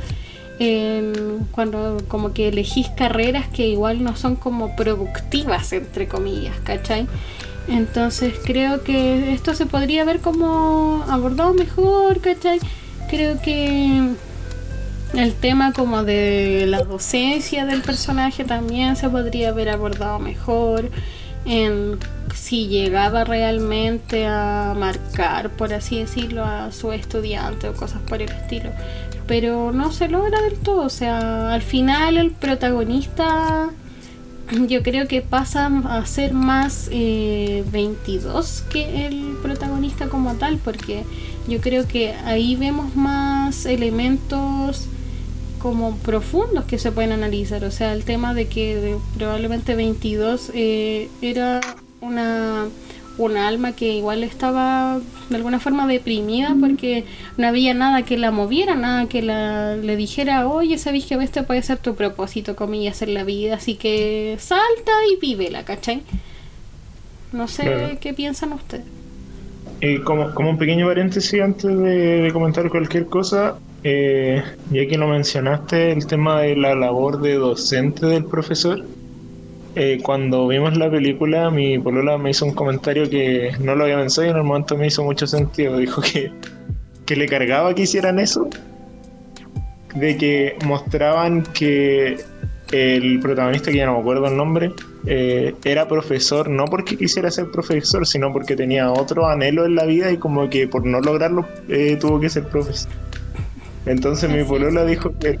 cuando 1.51 1.97
como 2.07 2.33
que 2.33 2.47
elegís 2.47 2.89
carreras 2.89 3.47
que 3.47 3.67
igual 3.67 4.03
no 4.03 4.15
son 4.15 4.35
como 4.37 4.75
productivas 4.75 5.73
entre 5.73 6.07
comillas, 6.07 6.55
¿cachai? 6.63 7.07
Entonces 7.67 8.35
creo 8.43 8.83
que 8.83 9.33
esto 9.33 9.53
se 9.53 9.65
podría 9.65 10.05
ver 10.05 10.19
como 10.21 11.03
abordado 11.09 11.53
mejor, 11.53 12.21
¿cachai? 12.21 12.59
Creo 13.09 13.41
que 13.41 14.15
el 15.13 15.33
tema 15.33 15.71
como 15.73 16.03
de 16.03 16.65
la 16.67 16.83
docencia 16.83 17.65
del 17.65 17.81
personaje 17.81 18.43
también 18.43 18.95
se 18.95 19.09
podría 19.09 19.49
haber 19.49 19.69
abordado 19.69 20.19
mejor 20.19 20.89
en 21.45 21.99
si 22.33 22.67
llegaba 22.67 23.23
realmente 23.23 24.25
a 24.27 24.73
marcar, 24.77 25.51
por 25.51 25.73
así 25.73 25.99
decirlo, 25.99 26.43
a 26.43 26.71
su 26.71 26.91
estudiante 26.91 27.69
o 27.69 27.73
cosas 27.73 28.01
por 28.07 28.21
el 28.21 28.29
estilo. 28.29 28.71
Pero 29.27 29.71
no 29.71 29.91
se 29.91 30.07
logra 30.09 30.41
del 30.41 30.57
todo, 30.57 30.83
o 30.83 30.89
sea, 30.89 31.53
al 31.53 31.61
final 31.61 32.17
el 32.17 32.31
protagonista 32.31 33.69
yo 34.67 34.83
creo 34.83 35.07
que 35.07 35.21
pasa 35.21 35.71
a 35.85 36.05
ser 36.05 36.33
más 36.33 36.89
eh, 36.91 37.63
22 37.71 38.63
que 38.69 39.07
el 39.07 39.37
protagonista 39.41 40.07
como 40.07 40.35
tal, 40.35 40.57
porque 40.57 41.03
yo 41.47 41.61
creo 41.61 41.87
que 41.87 42.13
ahí 42.25 42.55
vemos 42.55 42.95
más 42.95 43.65
elementos 43.65 44.87
como 45.59 45.95
profundos 45.97 46.65
que 46.65 46.77
se 46.77 46.91
pueden 46.91 47.11
analizar. 47.11 47.63
O 47.63 47.71
sea, 47.71 47.93
el 47.93 48.03
tema 48.03 48.33
de 48.33 48.47
que 48.47 48.97
probablemente 49.17 49.75
22 49.75 50.51
eh, 50.53 51.09
era 51.21 51.61
una, 52.01 52.67
una 53.17 53.47
alma 53.47 53.71
que 53.71 53.95
igual 53.95 54.23
estaba 54.23 54.99
de 55.29 55.35
alguna 55.35 55.59
forma 55.59 55.87
deprimida 55.87 56.55
porque 56.59 57.05
no 57.37 57.47
había 57.47 57.73
nada 57.73 58.03
que 58.03 58.17
la 58.17 58.31
moviera, 58.31 58.75
nada 58.75 59.07
que 59.07 59.21
la, 59.21 59.75
le 59.75 59.95
dijera, 59.95 60.47
oye, 60.47 60.77
sabéis 60.77 61.05
que 61.05 61.15
este 61.15 61.43
puede 61.43 61.63
ser 61.63 61.77
tu 61.79 61.95
propósito, 61.95 62.55
comillas, 62.55 63.01
en 63.01 63.13
la 63.13 63.23
vida, 63.23 63.55
así 63.55 63.75
que 63.75 64.37
salta 64.39 64.91
y 65.11 65.19
vívela, 65.19 65.65
¿cachai? 65.65 66.03
No 67.31 67.47
sé 67.47 67.97
qué 68.01 68.13
piensan 68.13 68.53
ustedes. 68.53 68.85
Como, 70.03 70.33
como 70.33 70.49
un 70.49 70.57
pequeño 70.57 70.87
paréntesis 70.87 71.39
antes 71.41 71.77
de, 71.77 72.29
comentar 72.33 72.69
cualquier 72.69 73.05
cosa, 73.05 73.55
eh, 73.83 74.41
ya 74.71 74.87
que 74.87 74.97
lo 74.97 75.07
mencionaste, 75.07 75.91
el 75.91 76.07
tema 76.07 76.41
de 76.41 76.55
la 76.55 76.73
labor 76.75 77.21
de 77.21 77.35
docente 77.35 78.05
del 78.05 78.25
profesor. 78.25 78.83
Eh, 79.75 79.99
cuando 80.01 80.47
vimos 80.47 80.77
la 80.77 80.89
película, 80.89 81.51
mi 81.51 81.77
polola 81.77 82.17
me 82.17 82.31
hizo 82.31 82.45
un 82.45 82.53
comentario 82.53 83.09
que 83.09 83.51
no 83.59 83.75
lo 83.75 83.83
había 83.83 83.97
pensado 83.97 84.25
y 84.25 84.31
en 84.31 84.37
el 84.37 84.43
momento 84.43 84.77
me 84.77 84.87
hizo 84.87 85.03
mucho 85.03 85.27
sentido. 85.27 85.77
Dijo 85.77 86.01
que, 86.01 86.31
que 87.05 87.15
le 87.15 87.27
cargaba 87.27 87.75
que 87.75 87.83
hicieran 87.83 88.17
eso. 88.17 88.49
De 89.93 90.17
que 90.17 90.57
mostraban 90.65 91.43
que 91.53 92.17
el 92.71 93.19
protagonista, 93.19 93.71
que 93.71 93.77
ya 93.77 93.85
no 93.85 93.93
me 93.93 93.99
acuerdo 93.99 94.27
el 94.27 94.37
nombre, 94.37 94.71
eh, 95.05 95.53
era 95.63 95.87
profesor 95.87 96.49
no 96.49 96.65
porque 96.65 96.97
quisiera 96.97 97.29
ser 97.29 97.51
profesor, 97.51 98.07
sino 98.07 98.31
porque 98.33 98.55
tenía 98.55 98.91
otro 98.91 99.27
anhelo 99.27 99.65
en 99.65 99.75
la 99.75 99.85
vida 99.85 100.11
y 100.11 100.17
como 100.17 100.49
que 100.49 100.67
por 100.67 100.85
no 100.85 100.99
lograrlo 100.99 101.47
eh, 101.69 101.97
tuvo 101.99 102.19
que 102.19 102.29
ser 102.29 102.43
profesor. 102.45 102.91
Entonces 103.85 104.29
mi 104.29 104.43
polola 104.43 104.83
dijo 104.85 105.13
que 105.19 105.39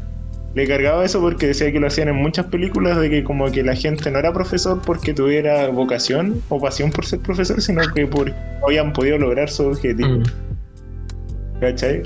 le 0.53 0.67
cargaba 0.67 1.03
eso 1.03 1.19
porque 1.19 1.47
decía 1.47 1.71
que 1.71 1.79
lo 1.79 1.87
hacían 1.87 2.07
en 2.07 2.15
muchas 2.15 2.45
películas 2.45 2.99
de 2.99 3.09
que 3.09 3.23
como 3.23 3.51
que 3.51 3.63
la 3.63 3.75
gente 3.75 4.09
no 4.09 4.19
era 4.19 4.31
profesor 4.31 4.81
porque 4.85 5.13
tuviera 5.13 5.67
vocación 5.67 6.41
o 6.49 6.61
pasión 6.61 6.91
por 6.91 7.05
ser 7.05 7.19
profesor, 7.19 7.61
sino 7.61 7.81
que 7.93 8.07
por 8.07 8.31
habían 8.65 8.93
podido 8.93 9.17
lograr 9.17 9.49
su 9.49 9.67
objetivo. 9.67 10.19
Mm. 10.19 10.23
¿Cachai? 11.59 12.03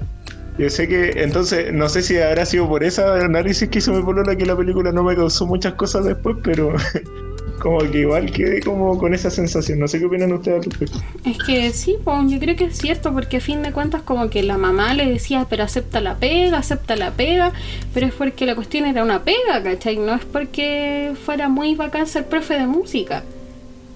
Yo 0.57 0.69
sé 0.69 0.87
que, 0.87 1.11
entonces, 1.23 1.71
no 1.71 1.87
sé 1.87 2.01
si 2.01 2.17
habrá 2.17 2.45
sido 2.45 2.67
por 2.67 2.83
esa 2.83 3.15
análisis 3.23 3.69
que 3.69 3.77
hizo 3.77 3.93
mi 3.93 4.03
polola 4.03 4.35
que 4.35 4.45
la 4.45 4.57
película 4.57 4.91
no 4.91 5.03
me 5.03 5.15
causó 5.15 5.45
muchas 5.45 5.73
cosas 5.75 6.03
después, 6.03 6.35
pero 6.43 6.73
como 7.59 7.79
que 7.79 7.99
igual 7.99 8.31
quedé 8.31 8.61
como 8.61 8.97
con 8.97 9.13
esa 9.13 9.29
sensación. 9.29 9.79
No 9.79 9.87
sé 9.87 9.99
qué 9.99 10.05
opinan 10.05 10.33
ustedes 10.33 10.57
al 10.57 10.63
respecto. 10.63 10.99
Es 11.25 11.37
que 11.37 11.71
sí, 11.71 11.97
pues, 12.03 12.31
yo 12.31 12.39
creo 12.39 12.55
que 12.55 12.65
es 12.65 12.77
cierto, 12.77 13.13
porque 13.13 13.37
a 13.37 13.41
fin 13.41 13.61
de 13.61 13.71
cuentas 13.71 14.01
como 14.01 14.29
que 14.29 14.43
la 14.43 14.57
mamá 14.57 14.93
le 14.93 15.05
decía, 15.05 15.45
pero 15.49 15.63
acepta 15.63 16.01
la 16.01 16.15
pega, 16.15 16.57
acepta 16.57 16.95
la 16.95 17.11
pega, 17.11 17.53
pero 17.93 18.07
es 18.07 18.13
porque 18.13 18.45
la 18.45 18.55
cuestión 18.55 18.85
era 18.85 19.03
una 19.03 19.23
pega, 19.23 19.61
¿cachai? 19.63 19.97
No 19.97 20.15
es 20.15 20.25
porque 20.25 21.13
fuera 21.25 21.49
muy 21.49 21.75
bacán 21.75 22.07
ser 22.07 22.25
profe 22.25 22.55
de 22.55 22.67
música. 22.67 23.23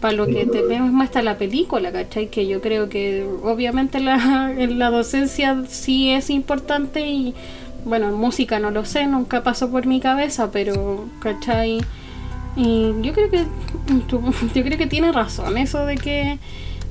Para 0.01 0.15
lo 0.15 0.27
que 0.27 0.45
te 0.45 0.61
vemos 0.61 0.91
muestra 0.91 1.21
la 1.21 1.37
película, 1.37 1.93
¿cachai? 1.93 2.27
Que 2.27 2.45
yo 2.45 2.59
creo 2.59 2.89
que 2.89 3.25
obviamente 3.43 4.01
la, 4.01 4.53
la 4.69 4.89
docencia 4.89 5.63
sí 5.69 6.11
es 6.11 6.29
importante 6.29 7.07
y 7.07 7.33
bueno, 7.85 8.07
en 8.07 8.15
música 8.15 8.59
no 8.59 8.71
lo 8.71 8.85
sé, 8.85 9.07
nunca 9.07 9.43
pasó 9.43 9.69
por 9.69 9.85
mi 9.85 9.99
cabeza, 9.99 10.51
pero, 10.51 11.05
¿cachai? 11.19 11.81
Y 12.55 12.93
yo 13.01 13.13
creo 13.13 13.29
que 13.29 13.45
yo 14.09 14.63
creo 14.63 14.77
que 14.77 14.87
tiene 14.87 15.11
razón 15.11 15.57
eso 15.57 15.85
de 15.85 15.95
que 15.95 16.37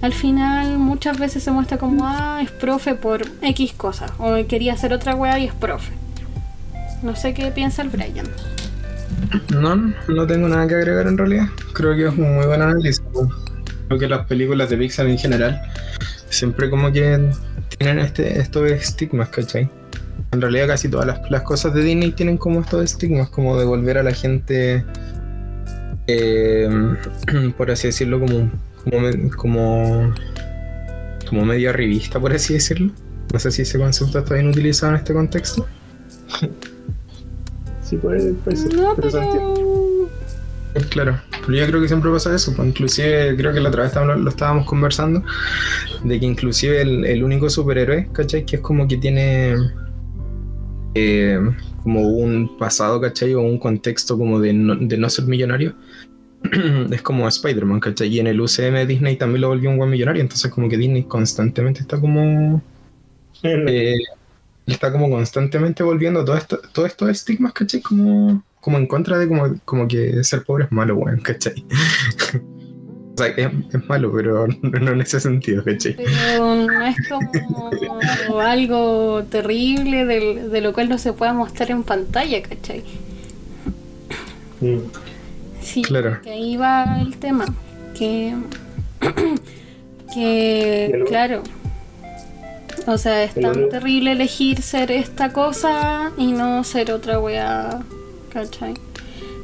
al 0.00 0.12
final 0.12 0.78
muchas 0.78 1.18
veces 1.18 1.44
se 1.44 1.50
muestra 1.52 1.78
como 1.78 2.06
ah, 2.06 2.40
es 2.42 2.50
profe 2.50 2.96
por 2.96 3.22
X 3.40 3.72
cosas 3.74 4.10
o 4.18 4.34
quería 4.48 4.72
hacer 4.72 4.92
otra 4.92 5.14
weá 5.14 5.38
y 5.38 5.46
es 5.46 5.54
profe. 5.54 5.92
No 7.02 7.16
sé 7.16 7.34
qué 7.34 7.50
piensa 7.50 7.82
el 7.82 7.88
Brian. 7.88 8.26
No, 9.50 9.76
no 10.08 10.26
tengo 10.26 10.48
nada 10.48 10.66
que 10.66 10.74
agregar 10.74 11.06
en 11.06 11.16
realidad. 11.16 11.46
Creo 11.72 11.94
que 11.94 12.06
es 12.06 12.12
un 12.12 12.34
muy 12.34 12.46
buen 12.46 12.62
análisis. 12.62 13.02
Creo 13.88 13.98
que 13.98 14.08
las 14.08 14.26
películas 14.26 14.70
de 14.70 14.76
Pixar 14.76 15.06
en 15.06 15.18
general 15.18 15.60
siempre 16.28 16.70
como 16.70 16.90
que 16.90 17.30
tienen 17.76 17.98
este, 17.98 18.40
estos 18.40 18.70
estigmas, 18.70 19.28
¿cachai? 19.28 19.68
En 20.32 20.40
realidad 20.40 20.68
casi 20.68 20.88
todas 20.88 21.06
las, 21.06 21.30
las 21.30 21.42
cosas 21.42 21.74
de 21.74 21.82
Disney 21.82 22.12
tienen 22.12 22.38
como 22.38 22.60
estos 22.60 22.82
estigmas, 22.82 23.28
como 23.28 23.58
de 23.58 23.64
volver 23.64 23.98
a 23.98 24.02
la 24.02 24.12
gente 24.12 24.84
eh, 26.06 26.68
por 27.56 27.70
así 27.70 27.88
decirlo, 27.88 28.20
como, 28.20 28.50
como, 29.36 30.14
como, 31.28 31.44
medio 31.44 31.72
revista, 31.72 32.20
por 32.20 32.32
así 32.32 32.54
decirlo. 32.54 32.92
No 33.32 33.38
sé 33.38 33.50
si 33.50 33.62
ese 33.62 33.78
concepto 33.78 34.18
está 34.18 34.34
bien 34.34 34.48
utilizado 34.48 34.92
en 34.92 34.98
este 34.98 35.14
contexto. 35.14 35.66
sí, 37.82 37.96
puede, 37.96 38.34
ser. 38.54 38.74
No, 38.74 38.94
pero... 38.96 40.10
Claro, 40.88 41.20
pero 41.46 41.58
yo 41.58 41.66
creo 41.66 41.82
que 41.82 41.88
siempre 41.88 42.10
pasa 42.10 42.34
eso. 42.34 42.54
Pues, 42.54 42.68
inclusive, 42.68 43.36
creo 43.36 43.52
que 43.52 43.60
la 43.60 43.68
otra 43.68 43.84
vez 43.84 43.94
lo 43.94 44.28
estábamos 44.30 44.66
conversando, 44.66 45.22
de 46.02 46.18
que 46.18 46.26
inclusive 46.26 46.80
el, 46.80 47.22
único 47.22 47.48
superhéroe, 47.50 48.08
¿cachai? 48.12 48.44
Que 48.44 48.56
es 48.56 48.62
como 48.62 48.88
que 48.88 48.96
tiene... 48.96 49.54
Eh, 50.94 51.40
como 51.82 52.08
un 52.08 52.56
pasado, 52.58 53.00
¿cachai? 53.00 53.34
O 53.34 53.42
un 53.42 53.58
contexto 53.58 54.16
como 54.16 54.40
de 54.40 54.52
no, 54.52 54.76
de 54.76 54.96
no 54.96 55.08
ser 55.10 55.26
millonario. 55.26 55.74
es 56.90 57.02
como 57.02 57.28
Spider-Man, 57.28 57.80
¿cachai? 57.80 58.08
Y 58.08 58.20
en 58.20 58.26
el 58.26 58.40
UCM 58.40 58.86
Disney 58.86 59.16
también 59.16 59.42
lo 59.42 59.48
volvió 59.48 59.70
un 59.70 59.78
buen 59.78 59.90
millonario, 59.90 60.22
entonces 60.22 60.50
como 60.50 60.68
que 60.68 60.76
Disney 60.76 61.04
constantemente 61.04 61.80
está 61.80 62.00
como... 62.00 62.62
Eh, 63.42 63.96
está 64.66 64.92
como 64.92 65.10
constantemente 65.10 65.82
volviendo 65.82 66.24
todos 66.24 66.38
esto, 66.38 66.60
todos 66.72 66.88
estos 66.88 67.10
estigmas, 67.10 67.52
¿cachai? 67.52 67.80
Como, 67.80 68.44
como 68.60 68.78
en 68.78 68.86
contra 68.86 69.18
de 69.18 69.28
como, 69.28 69.56
como 69.64 69.88
que 69.88 70.22
ser 70.24 70.44
pobre 70.44 70.64
es 70.64 70.72
malo, 70.72 70.96
weón, 70.96 71.20
¿cachai? 71.20 71.64
o 73.14 73.18
sea, 73.18 73.26
es, 73.26 73.84
malo, 73.88 74.12
pero 74.14 74.46
no 74.62 74.92
en 74.92 75.00
ese 75.00 75.20
sentido, 75.20 75.62
¿cachai? 75.64 75.94
Pero 75.94 76.54
no 76.54 76.86
es 76.86 76.96
como 77.08 78.40
algo 78.40 79.24
terrible 79.30 80.04
de, 80.04 80.48
de, 80.48 80.60
lo 80.60 80.72
cual 80.72 80.88
no 80.88 80.98
se 80.98 81.12
pueda 81.12 81.32
mostrar 81.32 81.70
en 81.70 81.82
pantalla, 81.82 82.42
¿cachai? 82.42 82.82
Mm. 84.60 84.78
Sí, 85.60 85.82
claro. 85.82 86.20
que 86.22 86.30
ahí 86.30 86.56
va 86.56 87.00
el 87.00 87.16
tema. 87.16 87.44
Que, 87.96 88.34
que 90.14 91.04
claro. 91.06 91.42
O 92.86 92.98
sea, 92.98 93.22
es 93.22 93.34
tan 93.34 93.68
terrible 93.68 94.12
elegir 94.12 94.60
ser 94.62 94.90
esta 94.90 95.32
cosa 95.32 96.10
y 96.16 96.32
no 96.32 96.64
ser 96.64 96.90
otra 96.90 97.20
wea. 97.20 97.80
¿Cachai? 98.32 98.74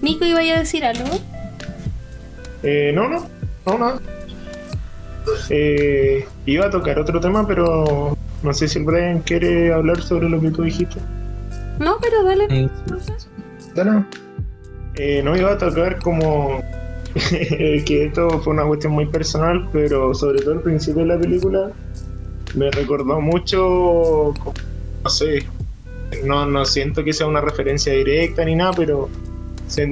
Nico, 0.00 0.24
¿iba 0.24 0.40
a 0.40 0.58
decir 0.58 0.84
algo? 0.84 1.08
Eh, 2.62 2.90
no, 2.94 3.08
no, 3.08 3.37
no, 3.76 3.78
no. 3.78 4.00
Eh, 5.50 6.26
iba 6.46 6.66
a 6.66 6.70
tocar 6.70 6.98
otro 6.98 7.20
tema, 7.20 7.46
pero 7.46 8.16
no 8.42 8.54
sé 8.54 8.68
si 8.68 8.78
el 8.78 8.84
Brian 8.84 9.20
quiere 9.20 9.72
hablar 9.72 10.00
sobre 10.00 10.28
lo 10.28 10.40
que 10.40 10.50
tú 10.50 10.62
dijiste. 10.62 11.00
No, 11.78 11.98
pero 12.00 12.24
dale. 12.24 12.70
No 12.90 13.00
sé. 13.00 13.12
Dale. 13.74 14.04
Eh, 14.94 15.22
no 15.22 15.36
iba 15.36 15.52
a 15.52 15.58
tocar 15.58 15.98
como 16.00 16.62
que 17.30 18.06
esto 18.06 18.40
fue 18.40 18.52
una 18.52 18.64
cuestión 18.64 18.92
muy 18.92 19.06
personal, 19.06 19.68
pero 19.72 20.14
sobre 20.14 20.40
todo 20.40 20.54
el 20.54 20.60
principio 20.60 21.02
de 21.02 21.08
la 21.08 21.18
película 21.18 21.70
me 22.54 22.70
recordó 22.70 23.20
mucho, 23.20 24.34
no 25.04 25.10
sé, 25.10 25.46
no, 26.24 26.46
no 26.46 26.64
siento 26.64 27.04
que 27.04 27.12
sea 27.12 27.26
una 27.26 27.40
referencia 27.40 27.92
directa 27.92 28.44
ni 28.44 28.56
nada, 28.56 28.72
pero 28.72 29.08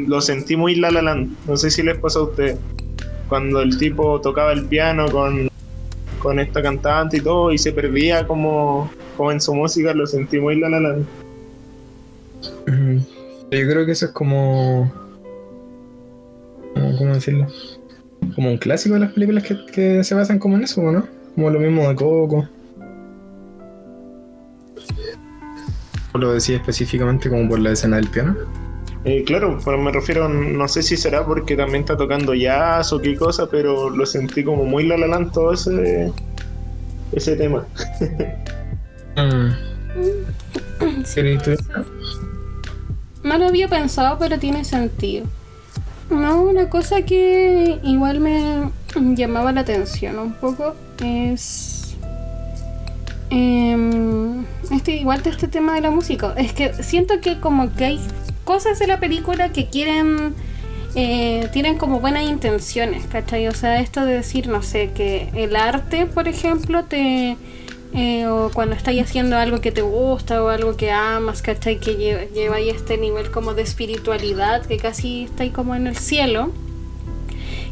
lo 0.06 0.21
sentí 0.21 0.56
muy 0.56 0.75
La 0.76 0.90
La 0.90 1.02
Land. 1.02 1.37
No 1.47 1.56
sé 1.56 1.71
si 1.71 1.83
les 1.83 1.99
pasó 1.99 2.21
a 2.21 2.23
ustedes. 2.25 2.59
Cuando 3.28 3.61
el 3.61 3.76
tipo 3.78 4.21
tocaba 4.21 4.52
el 4.52 4.66
piano 4.66 5.11
con, 5.11 5.49
con 6.18 6.38
esta 6.38 6.62
cantante 6.62 7.18
y 7.18 7.21
todo 7.21 7.52
y 7.52 7.59
se 7.59 7.73
perdía 7.73 8.26
como, 8.26 8.90
como 9.16 9.33
en 9.33 9.40
su 9.40 9.54
música, 9.54 9.95
lo 9.95 10.06
sentí 10.06 10.38
muy 10.38 10.59
La 10.59 10.68
La 10.68 10.80
Land. 10.80 11.06
Yo 13.50 13.68
creo 13.68 13.87
que 13.87 13.92
eso 13.92 14.06
es 14.06 14.12
como. 14.12 14.92
¿Cómo 16.75 17.14
decirlo? 17.14 17.47
Como 18.35 18.50
un 18.50 18.59
clásico 18.59 18.95
de 18.95 19.00
las 19.00 19.12
películas 19.12 19.45
que, 19.45 20.02
se 20.04 20.14
basan 20.14 20.38
como 20.38 20.56
en 20.56 20.64
eso, 20.64 20.83
¿no? 20.83 21.06
Como 21.35 21.50
lo 21.50 21.61
mismo 21.61 21.88
de 21.88 21.95
Coco. 21.95 22.49
lo 26.14 26.33
decía 26.33 26.56
específicamente 26.56 27.28
como 27.28 27.47
por 27.47 27.59
la 27.59 27.73
escena 27.73 27.97
del 27.97 28.09
piano? 28.09 28.35
Eh, 29.07 29.23
claro, 29.25 29.57
pero 29.65 29.79
me 29.79 29.93
refiero, 29.93 30.29
no 30.29 30.67
sé 30.67 30.83
si 30.83 30.97
será 30.97 31.25
porque 31.25 31.57
también 31.57 31.83
está 31.83 31.97
tocando 31.97 32.35
jazz 32.35 32.93
o 32.93 33.01
qué 33.01 33.15
cosa, 33.15 33.47
pero 33.49 33.89
lo 33.89 34.05
sentí 34.05 34.43
como 34.43 34.65
muy 34.65 34.85
la 34.85 35.31
todo 35.31 35.53
ese, 35.53 36.13
ese 37.13 37.37
tema. 37.37 37.65
Mm. 39.17 41.05
Sí. 41.05 41.23
No 43.23 43.39
lo 43.39 43.47
había 43.47 43.69
pensado, 43.69 44.19
pero 44.19 44.39
tiene 44.39 44.63
sentido. 44.65 45.25
No, 46.11 46.43
una 46.43 46.69
cosa 46.69 47.01
que 47.03 47.79
igual 47.83 48.21
me 48.21 48.71
llamaba 49.15 49.53
la 49.53 49.63
atención 49.63 50.19
un 50.19 50.35
poco 50.35 50.75
es. 51.03 51.97
em, 53.31 54.45
este, 54.71 54.97
igual 54.97 55.23
de 55.23 55.31
este 55.31 55.49
tema 55.49 55.77
de 55.77 55.81
la 55.81 55.91
música. 55.91 56.35
Es 56.37 56.53
que 56.53 56.75
siento 56.83 57.21
que 57.23 57.41
como 57.41 57.73
que 57.73 57.85
hay 57.87 58.01
cosas 58.47 58.79
de 58.79 58.87
la 58.87 58.99
película 58.99 59.50
que 59.53 59.67
quieren. 59.69 60.35
eh, 60.99 61.50
tienen 61.53 61.76
como 61.76 62.00
buenas 62.00 62.23
intenciones, 62.23 63.05
¿cachai? 63.07 63.47
O 63.49 63.53
sea, 63.53 63.81
esto 63.81 64.07
de 64.07 64.15
decir, 64.15 64.49
no 64.49 64.62
sé, 64.62 64.93
que 64.95 65.29
el 65.35 65.55
arte, 65.55 66.07
por 66.07 66.26
ejemplo, 66.26 66.85
te. 66.85 67.37
eh, 67.95 68.26
o 68.26 68.50
cuando 68.55 68.75
estáis 68.75 69.03
haciendo 69.03 69.37
algo 69.37 69.61
que 69.61 69.73
te 69.73 69.83
gusta 69.83 70.43
o 70.43 70.49
algo 70.49 70.76
que 70.76 70.91
amas, 70.93 71.43
¿cachai? 71.43 71.79
Que 71.79 71.93
lle- 71.99 72.33
lleva 72.33 72.57
ahí 72.57 72.71
este 72.71 72.97
nivel 72.97 73.31
como 73.31 73.53
de 73.55 73.62
espiritualidad, 73.62 74.65
que 74.65 74.79
casi 74.79 75.25
estáis 75.25 75.53
como 75.53 75.75
en 75.75 75.87
el 75.87 75.97
cielo. 75.97 76.50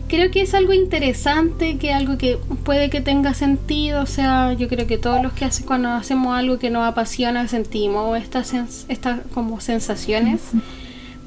Creo 0.08 0.30
que 0.30 0.42
es 0.42 0.54
algo 0.54 0.73
interesante, 0.73 1.78
que 1.78 1.92
algo 1.92 2.18
que 2.18 2.38
puede 2.64 2.90
que 2.90 3.00
tenga 3.00 3.34
sentido, 3.34 4.02
o 4.02 4.06
sea, 4.06 4.52
yo 4.52 4.68
creo 4.68 4.87
que 4.87 4.99
todos 4.99 5.23
los 5.23 5.32
que 5.32 5.44
hacen 5.44 5.66
cuando 5.66 5.88
hacemos 5.88 6.37
algo 6.37 6.58
que 6.58 6.70
nos 6.70 6.84
apasiona 6.87 7.49
sentimos 7.49 8.18
estas 8.18 8.52
estas 8.88 9.20
como 9.32 9.61
sensaciones. 9.61 10.40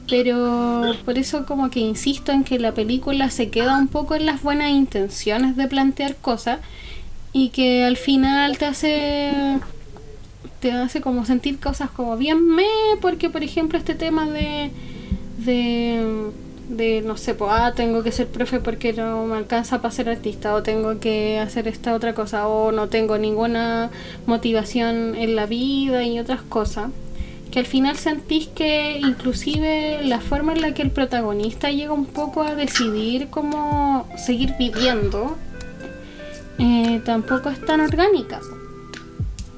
Pero 0.09 0.93
por 1.03 1.17
eso 1.17 1.45
como 1.45 1.69
que 1.69 1.81
insisto 1.81 2.31
en 2.31 2.43
que 2.43 2.59
la 2.59 2.73
película 2.73 3.29
se 3.29 3.49
queda 3.49 3.77
un 3.77 3.89
poco 3.89 4.15
en 4.15 4.25
las 4.25 4.41
buenas 4.41 4.71
intenciones 4.71 5.57
de 5.57 5.67
plantear 5.67 6.15
cosas 6.15 6.59
y 7.33 7.49
que 7.49 7.83
al 7.83 7.97
final 7.97 8.57
te 8.57 8.65
hace 8.65 9.59
te 10.61 10.71
hace 10.71 11.01
como 11.01 11.25
sentir 11.25 11.59
cosas 11.59 11.91
como 11.91 12.17
bien 12.17 12.47
me 12.47 12.63
porque 13.01 13.29
por 13.29 13.43
ejemplo 13.43 13.77
este 13.77 13.95
tema 13.95 14.25
de 14.25 14.71
de, 15.37 16.31
de 16.69 17.01
no 17.01 17.17
sé 17.17 17.33
pues 17.33 17.51
ah 17.53 17.73
tengo 17.75 18.03
que 18.03 18.11
ser 18.11 18.27
profe 18.27 18.59
porque 18.59 18.93
no 18.93 19.25
me 19.25 19.37
alcanza 19.37 19.81
para 19.81 19.93
ser 19.93 20.09
artista 20.09 20.53
o 20.53 20.63
tengo 20.63 20.99
que 20.99 21.39
hacer 21.39 21.67
esta 21.67 21.93
otra 21.93 22.13
cosa 22.13 22.47
o 22.47 22.71
no 22.71 22.89
tengo 22.89 23.17
ninguna 23.17 23.89
motivación 24.25 25.15
en 25.15 25.35
la 25.35 25.45
vida 25.45 26.03
y 26.03 26.19
otras 26.19 26.41
cosas 26.41 26.89
que 27.51 27.59
al 27.59 27.65
final 27.65 27.95
sentís 27.95 28.47
que 28.47 28.99
inclusive 28.99 30.01
la 30.03 30.19
forma 30.19 30.53
en 30.53 30.61
la 30.61 30.73
que 30.73 30.81
el 30.81 30.91
protagonista 30.91 31.71
llega 31.71 31.93
un 31.93 32.05
poco 32.05 32.43
a 32.43 32.55
decidir 32.55 33.29
cómo 33.29 34.07
seguir 34.17 34.55
viviendo 34.59 35.37
eh, 36.59 37.01
tampoco 37.05 37.49
es 37.49 37.63
tan 37.63 37.81
orgánica. 37.81 38.39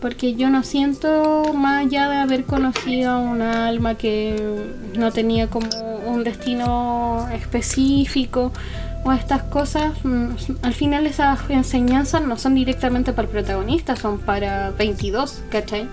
Porque 0.01 0.36
yo 0.36 0.50
no 0.50 0.63
siento, 0.63 1.53
más 1.53 1.86
allá 1.86 2.10
de 2.10 2.18
haber 2.18 2.46
conocido 2.46 3.12
a 3.12 3.18
un 3.18 3.41
alma 3.41 3.96
que 3.96 4.72
no 4.98 5.12
tenía 5.12 5.50
como 5.50 5.68
un 6.08 6.24
destino 6.24 7.27
específico 7.34 8.53
o 9.03 9.12
estas 9.12 9.44
cosas, 9.44 9.94
mm, 10.03 10.29
al 10.62 10.74
final 10.74 11.06
esas 11.06 11.39
enseñanzas 11.50 12.22
no 12.22 12.38
son 12.38 12.56
directamente 12.56 13.12
para 13.12 13.27
el 13.27 13.32
protagonista, 13.32 13.96
son 13.96 14.20
para 14.20 14.72
22, 14.72 15.41
¿cachai? 15.50 15.88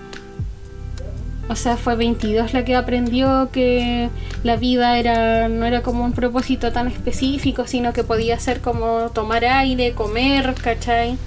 O 1.49 1.55
sea, 1.55 1.77
fue 1.77 1.95
22 1.95 2.53
la 2.53 2.65
que 2.65 2.75
aprendió 2.75 3.49
que 3.51 4.09
la 4.43 4.57
vida 4.57 4.97
era 4.99 5.47
no 5.47 5.65
era 5.65 5.81
como 5.81 6.03
un 6.03 6.11
propósito 6.11 6.71
tan 6.73 6.87
específico, 6.87 7.67
sino 7.67 7.93
que 7.93 8.03
podía 8.03 8.37
ser 8.39 8.59
como 8.59 9.11
tomar 9.13 9.45
aire, 9.45 9.93
comer, 9.93 10.55
¿cachai? 10.61 11.17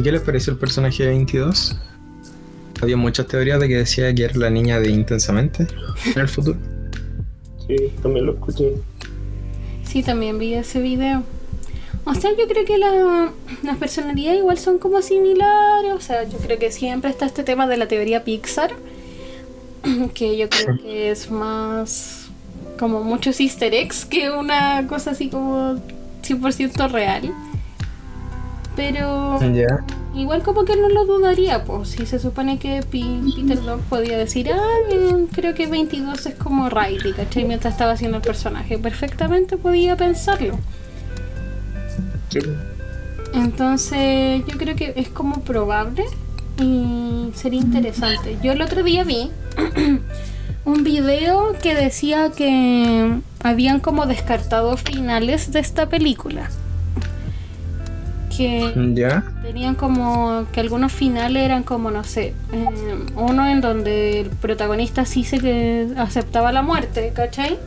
¿Y 0.00 0.02
qué 0.02 0.12
les 0.12 0.22
pareció 0.22 0.54
el 0.54 0.58
personaje 0.58 1.02
de 1.02 1.10
22? 1.10 1.76
Había 2.80 2.96
muchas 2.96 3.26
teorías 3.26 3.60
de 3.60 3.68
que 3.68 3.76
decía 3.76 4.14
que 4.14 4.24
era 4.24 4.34
la 4.38 4.48
niña 4.48 4.80
de 4.80 4.88
Intensamente 4.88 5.66
en 6.06 6.18
el 6.18 6.26
futuro. 6.26 6.56
Sí, 7.66 7.76
también 8.02 8.24
lo 8.24 8.32
escuché. 8.32 8.72
Sí, 9.82 10.02
también 10.02 10.38
vi 10.38 10.54
ese 10.54 10.80
video. 10.80 11.22
O 12.06 12.14
sea, 12.14 12.30
yo 12.30 12.48
creo 12.48 12.64
que 12.64 12.78
la- 12.78 13.30
las 13.62 13.76
personalidades 13.76 14.38
igual 14.38 14.56
son 14.56 14.78
como 14.78 15.02
similares. 15.02 15.92
O 15.94 16.00
sea, 16.00 16.24
yo 16.26 16.38
creo 16.38 16.58
que 16.58 16.72
siempre 16.72 17.10
está 17.10 17.26
este 17.26 17.42
tema 17.44 17.66
de 17.66 17.76
la 17.76 17.86
teoría 17.86 18.24
Pixar. 18.24 18.70
Que 20.14 20.38
yo 20.38 20.48
creo 20.48 20.78
que 20.78 21.10
es 21.10 21.30
más 21.30 22.30
como 22.78 23.04
muchos 23.04 23.38
easter 23.38 23.74
eggs 23.74 24.06
que 24.06 24.30
una 24.30 24.86
cosa 24.86 25.10
así 25.10 25.28
como 25.28 25.74
100% 26.22 26.90
real. 26.90 27.30
Pero 28.80 29.38
igual 30.14 30.42
como 30.42 30.64
que 30.64 30.74
no 30.74 30.88
lo 30.88 31.04
dudaría, 31.04 31.64
pues 31.64 31.90
si 31.90 32.06
se 32.06 32.18
supone 32.18 32.58
que 32.58 32.82
Pi- 32.82 33.20
Peter 33.36 33.62
Dog 33.62 33.80
podía 33.82 34.16
decir, 34.16 34.50
ah, 34.52 34.58
eh, 34.90 35.26
creo 35.32 35.54
que 35.54 35.66
22 35.66 36.24
es 36.24 36.34
como 36.36 36.68
Riley, 36.70 37.12
¿cachai? 37.12 37.44
Mientras 37.44 37.74
estaba 37.74 37.92
haciendo 37.92 38.16
el 38.16 38.22
personaje, 38.22 38.78
perfectamente 38.78 39.58
podía 39.58 39.96
pensarlo. 39.96 40.54
Sí. 42.30 42.38
Entonces 43.34 44.42
yo 44.46 44.56
creo 44.56 44.74
que 44.76 44.94
es 44.96 45.08
como 45.08 45.40
probable 45.42 46.04
y 46.58 47.30
sería 47.34 47.60
interesante. 47.60 48.38
Yo 48.42 48.52
el 48.52 48.62
otro 48.62 48.82
día 48.82 49.04
vi 49.04 49.30
un 50.64 50.84
video 50.84 51.52
que 51.62 51.74
decía 51.74 52.30
que 52.34 53.20
habían 53.42 53.80
como 53.80 54.06
descartado 54.06 54.76
finales 54.76 55.52
de 55.52 55.60
esta 55.60 55.86
película. 55.88 56.50
Que 58.40 58.92
Ya. 58.94 59.22
tenían 59.42 59.74
como 59.74 60.46
que 60.52 60.60
algunos 60.60 60.92
finales 60.92 61.42
eran 61.42 61.62
como 61.62 61.90
no 61.90 62.04
sé 62.04 62.32
eh, 62.52 62.64
uno 63.16 63.46
en 63.46 63.60
donde 63.60 64.20
el 64.20 64.30
protagonista 64.30 65.04
sí 65.04 65.24
se 65.24 65.38
que 65.38 65.88
aceptaba 65.98 66.50
la 66.52 66.62
muerte 66.62 67.12
¿cachai? 67.14 67.58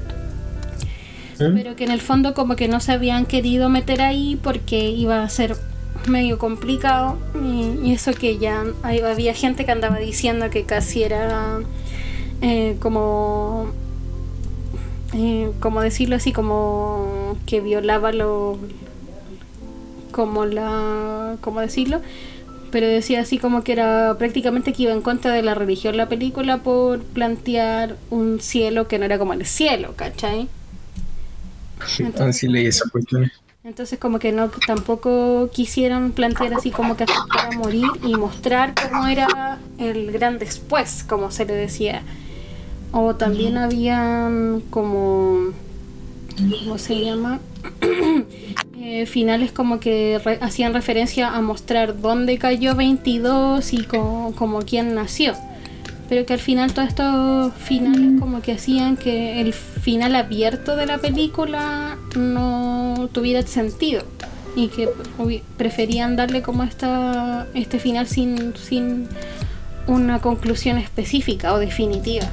pero 1.38 1.75
que 1.75 1.83
en 1.83 1.91
el 1.91 1.99
fondo 2.01 2.33
como 2.33 2.55
que 2.55 2.67
no 2.67 2.79
se 2.79 2.91
habían 2.93 3.25
querido 3.25 3.67
meter 3.69 4.01
ahí 4.01 4.39
porque 4.41 4.89
iba 4.89 5.23
a 5.23 5.29
ser 5.29 5.55
medio 6.07 6.38
complicado 6.38 7.17
y, 7.43 7.88
y 7.88 7.91
eso 7.93 8.13
que 8.13 8.38
ya 8.38 8.63
hay- 8.81 8.99
había 9.01 9.33
gente 9.33 9.65
que 9.65 9.71
andaba 9.71 9.97
diciendo 9.97 10.49
que 10.49 10.63
casi 10.63 11.03
era 11.03 11.59
eh, 12.41 12.77
como 12.79 13.67
eh, 15.13 15.51
como 15.59 15.81
decirlo 15.81 16.15
así 16.15 16.31
como 16.31 17.38
que 17.45 17.62
violaba 17.62 18.12
lo 18.12 18.57
como 20.13 20.45
la 20.45 21.36
cómo 21.41 21.60
decirlo 21.60 22.02
pero 22.71 22.88
decía 22.88 23.19
así 23.19 23.38
como 23.38 23.65
que 23.65 23.73
era 23.73 24.15
prácticamente 24.17 24.71
que 24.71 24.84
iba 24.84 24.93
en 24.93 25.02
contra 25.02 25.34
de 25.34 25.43
la 25.43 25.54
religión 25.54 25.97
la 25.97 26.08
película 26.08 26.60
por 26.60 27.02
plantear 27.04 27.97
un 28.10 28.39
cielo 28.39 28.88
que 28.88 28.97
no 28.97 29.04
era 29.06 29.19
como 29.19 29.34
el 29.34 29.45
cielo 29.45 29.93
¿cachai? 29.97 30.47
Así 32.19 32.47
leí 32.47 32.65
esas 32.67 32.89
cuestiones. 32.89 33.32
Entonces 33.63 33.97
como 33.97 34.19
que 34.19 34.34
no 34.34 34.49
tampoco 34.49 35.49
quisieron 35.54 36.12
plantear 36.12 36.54
así 36.54 36.69
como 36.69 36.97
que 36.97 37.06
aceptara 37.06 37.52
morir 37.52 37.88
y 38.04 38.13
mostrar 38.15 38.73
cómo 38.76 39.08
era 39.08 39.60
el 39.78 40.12
gran 40.12 40.38
después, 40.38 41.06
como 41.08 41.32
se 41.32 41.45
le 41.45 41.54
decía. 41.54 42.02
O 42.91 43.15
también 43.15 43.58
habían 43.58 44.62
como 44.69 45.54
¿cómo 46.38 46.78
se 46.78 47.06
llama? 47.06 47.39
Eh, 48.86 49.06
finales 49.06 49.54
como 49.54 49.80
que 49.80 50.19
re- 50.26 50.39
hacían 50.41 50.74
referencia 50.74 51.30
a 51.34 51.39
mostrar 51.41 52.02
dónde 52.02 52.38
cayó 52.38 52.76
22 52.76 53.72
y 53.72 53.84
co- 53.84 54.34
como 54.36 54.60
quién 54.63 54.93
nació. 54.93 55.36
Pero 56.10 56.26
que 56.26 56.34
al 56.34 56.39
final 56.39 56.74
todos 56.74 56.89
estos 56.89 57.54
finales 57.54 58.19
como 58.19 58.41
que 58.41 58.52
hacían 58.52 58.98
que 58.98 59.39
el 59.39 59.54
final 59.54 60.15
abierto 60.15 60.76
de 60.76 60.86
la 60.86 60.98
película 60.98 61.98
no 62.17 63.10
tuviera 63.13 63.41
sentido. 63.43 64.04
Y 64.56 64.67
que 64.67 64.89
preferían 65.58 66.17
darle 66.17 66.41
como 66.41 66.63
esta, 66.63 67.48
este 67.54 67.80
final 67.80 68.06
sin, 68.08 68.54
sin 68.58 69.08
una 69.88 70.19
conclusión 70.19 70.78
específica 70.78 71.54
o 71.54 71.58
definitiva. 71.58 72.28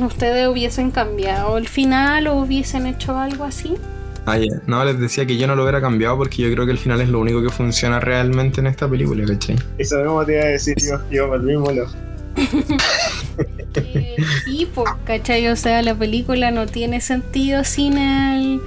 ¿Ustedes 0.00 0.46
hubiesen 0.46 0.92
cambiado 0.92 1.58
el 1.58 1.66
final 1.68 2.28
o 2.28 2.36
hubiesen 2.36 2.86
hecho 2.86 3.18
algo 3.18 3.42
así? 3.44 3.74
Ah, 4.26 4.38
ya. 4.38 4.60
No, 4.66 4.84
les 4.84 4.98
decía 5.00 5.26
que 5.26 5.36
yo 5.36 5.46
no 5.46 5.56
lo 5.56 5.62
hubiera 5.62 5.80
cambiado 5.80 6.16
porque 6.16 6.42
yo 6.42 6.52
creo 6.52 6.64
que 6.64 6.72
el 6.72 6.78
final 6.78 7.00
es 7.00 7.08
lo 7.08 7.20
único 7.20 7.42
que 7.42 7.48
funciona 7.48 7.98
realmente 7.98 8.60
en 8.60 8.68
esta 8.68 8.88
película, 8.88 9.24
¿cachai? 9.26 9.56
Eso 9.78 9.98
mismo 9.98 10.24
te 10.24 10.34
iba 10.34 10.42
a 10.42 10.46
decir 10.46 10.76
yo, 10.78 11.00
yo 11.10 11.28
para 11.28 11.40
el 11.40 11.46
mismo 11.46 11.70
lado. 11.70 11.88
Eh, 13.74 14.16
sí, 14.44 14.68
pues, 14.74 14.90
¿cachai? 15.06 15.48
O 15.48 15.56
sea, 15.56 15.80
la 15.80 15.94
película 15.94 16.50
no 16.50 16.66
tiene 16.66 17.00
sentido 17.00 17.64
sin 17.64 17.96
el 17.96 18.60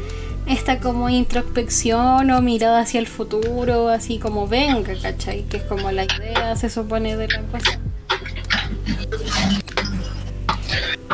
esta 0.47 0.79
como 0.79 1.09
introspección 1.09 2.29
o 2.31 2.41
mirada 2.41 2.81
hacia 2.81 2.99
el 2.99 3.07
futuro, 3.07 3.89
así 3.89 4.19
como 4.19 4.47
venga, 4.47 4.93
¿cachai? 5.01 5.43
Que 5.43 5.57
es 5.57 5.63
como 5.63 5.91
la 5.91 6.05
idea, 6.05 6.55
se 6.55 6.69
supone, 6.69 7.15
de 7.17 7.27
la 7.27 7.41
cosa. 7.43 7.79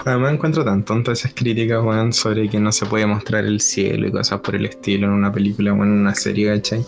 Además 0.06 0.34
encuentro 0.34 0.66
tan 0.66 0.84
tontas 0.84 1.20
esas 1.20 1.34
críticas, 1.34 1.84
weón, 1.84 2.12
sobre 2.12 2.50
que 2.50 2.60
no 2.60 2.72
se 2.72 2.86
puede 2.86 3.06
mostrar 3.06 3.46
el 3.46 3.62
cielo 3.62 4.08
y 4.08 4.12
cosas 4.12 4.40
por 4.40 4.56
el 4.56 4.66
estilo 4.66 5.08
en 5.08 5.14
una 5.14 5.32
película 5.32 5.74
o 5.74 5.76
en 5.76 5.92
una 5.92 6.16
serie, 6.16 6.48
¿cachai? 6.48 6.86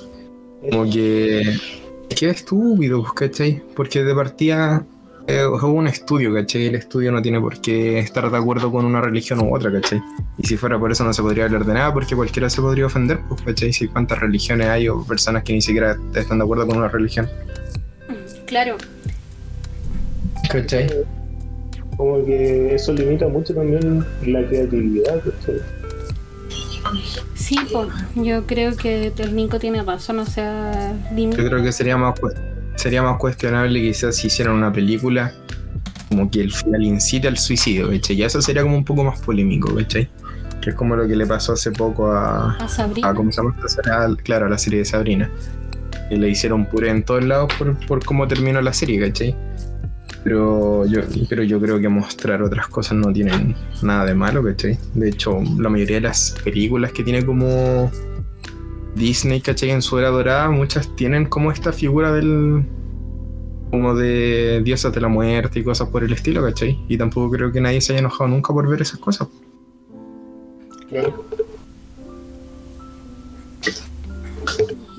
Como 0.69 0.89
que... 0.89 1.55
Qué 2.09 2.29
estúpido, 2.29 3.01
pues, 3.01 3.13
¿cachai? 3.13 3.61
Porque 3.75 4.03
de 4.03 4.13
partida 4.13 4.85
eh, 5.27 5.45
hubo 5.45 5.73
un 5.73 5.87
estudio, 5.87 6.33
¿cachai? 6.33 6.67
El 6.67 6.75
estudio 6.75 7.11
no 7.11 7.21
tiene 7.21 7.39
por 7.39 7.61
qué 7.61 7.99
estar 7.99 8.29
de 8.29 8.37
acuerdo 8.37 8.71
con 8.71 8.85
una 8.85 9.01
religión 9.01 9.39
u 9.39 9.55
otra, 9.55 9.71
¿cachai? 9.71 10.01
Y 10.37 10.47
si 10.47 10.57
fuera 10.57 10.79
por 10.79 10.91
eso 10.91 11.03
no 11.03 11.13
se 11.13 11.21
podría 11.21 11.45
hablar 11.45 11.65
de 11.65 11.73
nada 11.73 11.93
porque 11.93 12.15
cualquiera 12.15 12.49
se 12.49 12.61
podría 12.61 12.87
ofender, 12.87 13.19
pues, 13.29 13.41
¿cachai? 13.41 13.73
Si 13.73 13.87
cuántas 13.87 14.19
religiones 14.19 14.67
hay 14.67 14.89
o 14.89 15.03
personas 15.03 15.43
que 15.43 15.53
ni 15.53 15.61
siquiera 15.61 15.97
están 16.15 16.39
de 16.39 16.43
acuerdo 16.43 16.67
con 16.67 16.77
una 16.77 16.87
religión. 16.87 17.29
Claro. 18.47 18.77
¿Cachai? 20.49 20.87
Como 21.97 22.25
que 22.25 22.73
eso 22.75 22.93
limita 22.93 23.27
mucho 23.27 23.53
también 23.53 24.03
la 24.25 24.45
creatividad, 24.47 25.21
¿cachai? 25.23 25.61
Sí, 27.35 27.57
pues, 27.71 27.87
yo 28.15 28.45
creo 28.45 28.75
que 28.75 29.11
el 29.17 29.35
Nico 29.35 29.59
tiene 29.59 29.83
razón, 29.83 30.19
o 30.19 30.25
sea, 30.25 30.93
lim- 31.13 31.35
Yo 31.35 31.45
creo 31.47 31.63
que 31.63 31.71
sería 31.71 31.97
más, 31.97 32.19
cu- 32.19 32.31
sería 32.75 33.01
más 33.01 33.17
cuestionable 33.17 33.81
quizás 33.81 34.15
si 34.15 34.27
hicieran 34.27 34.55
una 34.55 34.71
película 34.71 35.33
como 36.09 36.29
que 36.29 36.41
el 36.41 36.51
final 36.51 36.83
incita 36.83 37.27
al 37.27 37.37
suicidio, 37.37 37.89
¿cachai? 37.89 38.17
Y 38.17 38.23
eso 38.23 38.41
sería 38.41 38.61
como 38.63 38.77
un 38.77 38.85
poco 38.85 39.03
más 39.03 39.19
polémico, 39.19 39.73
¿cachai? 39.75 40.07
Que 40.61 40.69
es 40.71 40.75
como 40.75 40.95
lo 40.95 41.07
que 41.07 41.15
le 41.15 41.25
pasó 41.25 41.53
hace 41.53 41.71
poco 41.71 42.11
a, 42.11 42.51
a 42.57 42.67
Sabrina. 42.67 43.09
a 43.09 43.13
¿cómo 43.13 43.31
se 43.31 43.41
llama? 43.41 43.55
Ah, 43.91 44.07
Claro, 44.23 44.45
a 44.45 44.49
la 44.49 44.57
serie 44.57 44.79
de 44.79 44.85
Sabrina. 44.85 45.29
Que 46.09 46.17
le 46.17 46.29
hicieron 46.29 46.65
puré 46.65 46.89
en 46.89 47.03
todos 47.03 47.23
lados 47.23 47.51
por, 47.57 47.75
por 47.87 48.05
cómo 48.05 48.27
terminó 48.27 48.61
la 48.61 48.73
serie, 48.73 48.99
¿cachai? 48.99 49.35
Pero 50.23 50.85
yo, 50.85 51.01
pero 51.27 51.43
yo 51.43 51.59
creo 51.59 51.79
que 51.79 51.89
mostrar 51.89 52.41
otras 52.41 52.67
cosas 52.67 52.97
no 52.97 53.11
tienen 53.11 53.55
nada 53.81 54.05
de 54.05 54.15
malo, 54.15 54.41
¿cachai? 54.43 54.77
De 54.93 55.09
hecho, 55.09 55.41
la 55.57 55.69
mayoría 55.69 55.97
de 55.97 56.01
las 56.01 56.35
películas 56.43 56.93
que 56.93 57.03
tiene 57.03 57.25
como 57.25 57.91
Disney, 58.95 59.41
¿cachai? 59.41 59.71
En 59.71 59.81
su 59.81 59.99
era 59.99 60.09
dorada, 60.09 60.49
muchas 60.49 60.95
tienen 60.95 61.25
como 61.25 61.51
esta 61.51 61.73
figura 61.73 62.13
del. 62.13 62.63
como 63.69 63.95
de 63.95 64.61
diosas 64.63 64.93
de 64.93 65.01
la 65.01 65.09
muerte 65.09 65.59
y 65.59 65.63
cosas 65.63 65.89
por 65.89 66.03
el 66.03 66.13
estilo, 66.13 66.41
¿cachai? 66.41 66.79
Y 66.87 66.97
tampoco 66.97 67.31
creo 67.31 67.51
que 67.51 67.59
nadie 67.59 67.81
se 67.81 67.93
haya 67.93 67.99
enojado 67.99 68.29
nunca 68.29 68.53
por 68.53 68.67
ver 68.69 68.81
esas 68.81 68.99
cosas. 68.99 69.27
Claro. 70.89 71.25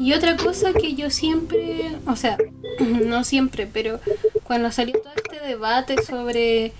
Y 0.05 0.13
otra 0.13 0.37
cosa 0.37 0.75
que 0.75 0.95
yo 0.95 1.09
siempre, 1.09 1.97
o 2.07 2.15
sea, 2.15 2.37
no 3.07 3.25
siempre, 3.25 3.67
pero 3.67 4.01
cuando 4.43 4.71
salió 4.71 5.01
todo 5.01 5.15
este 5.17 5.41
debate 5.41 5.97
sobre 6.03 6.73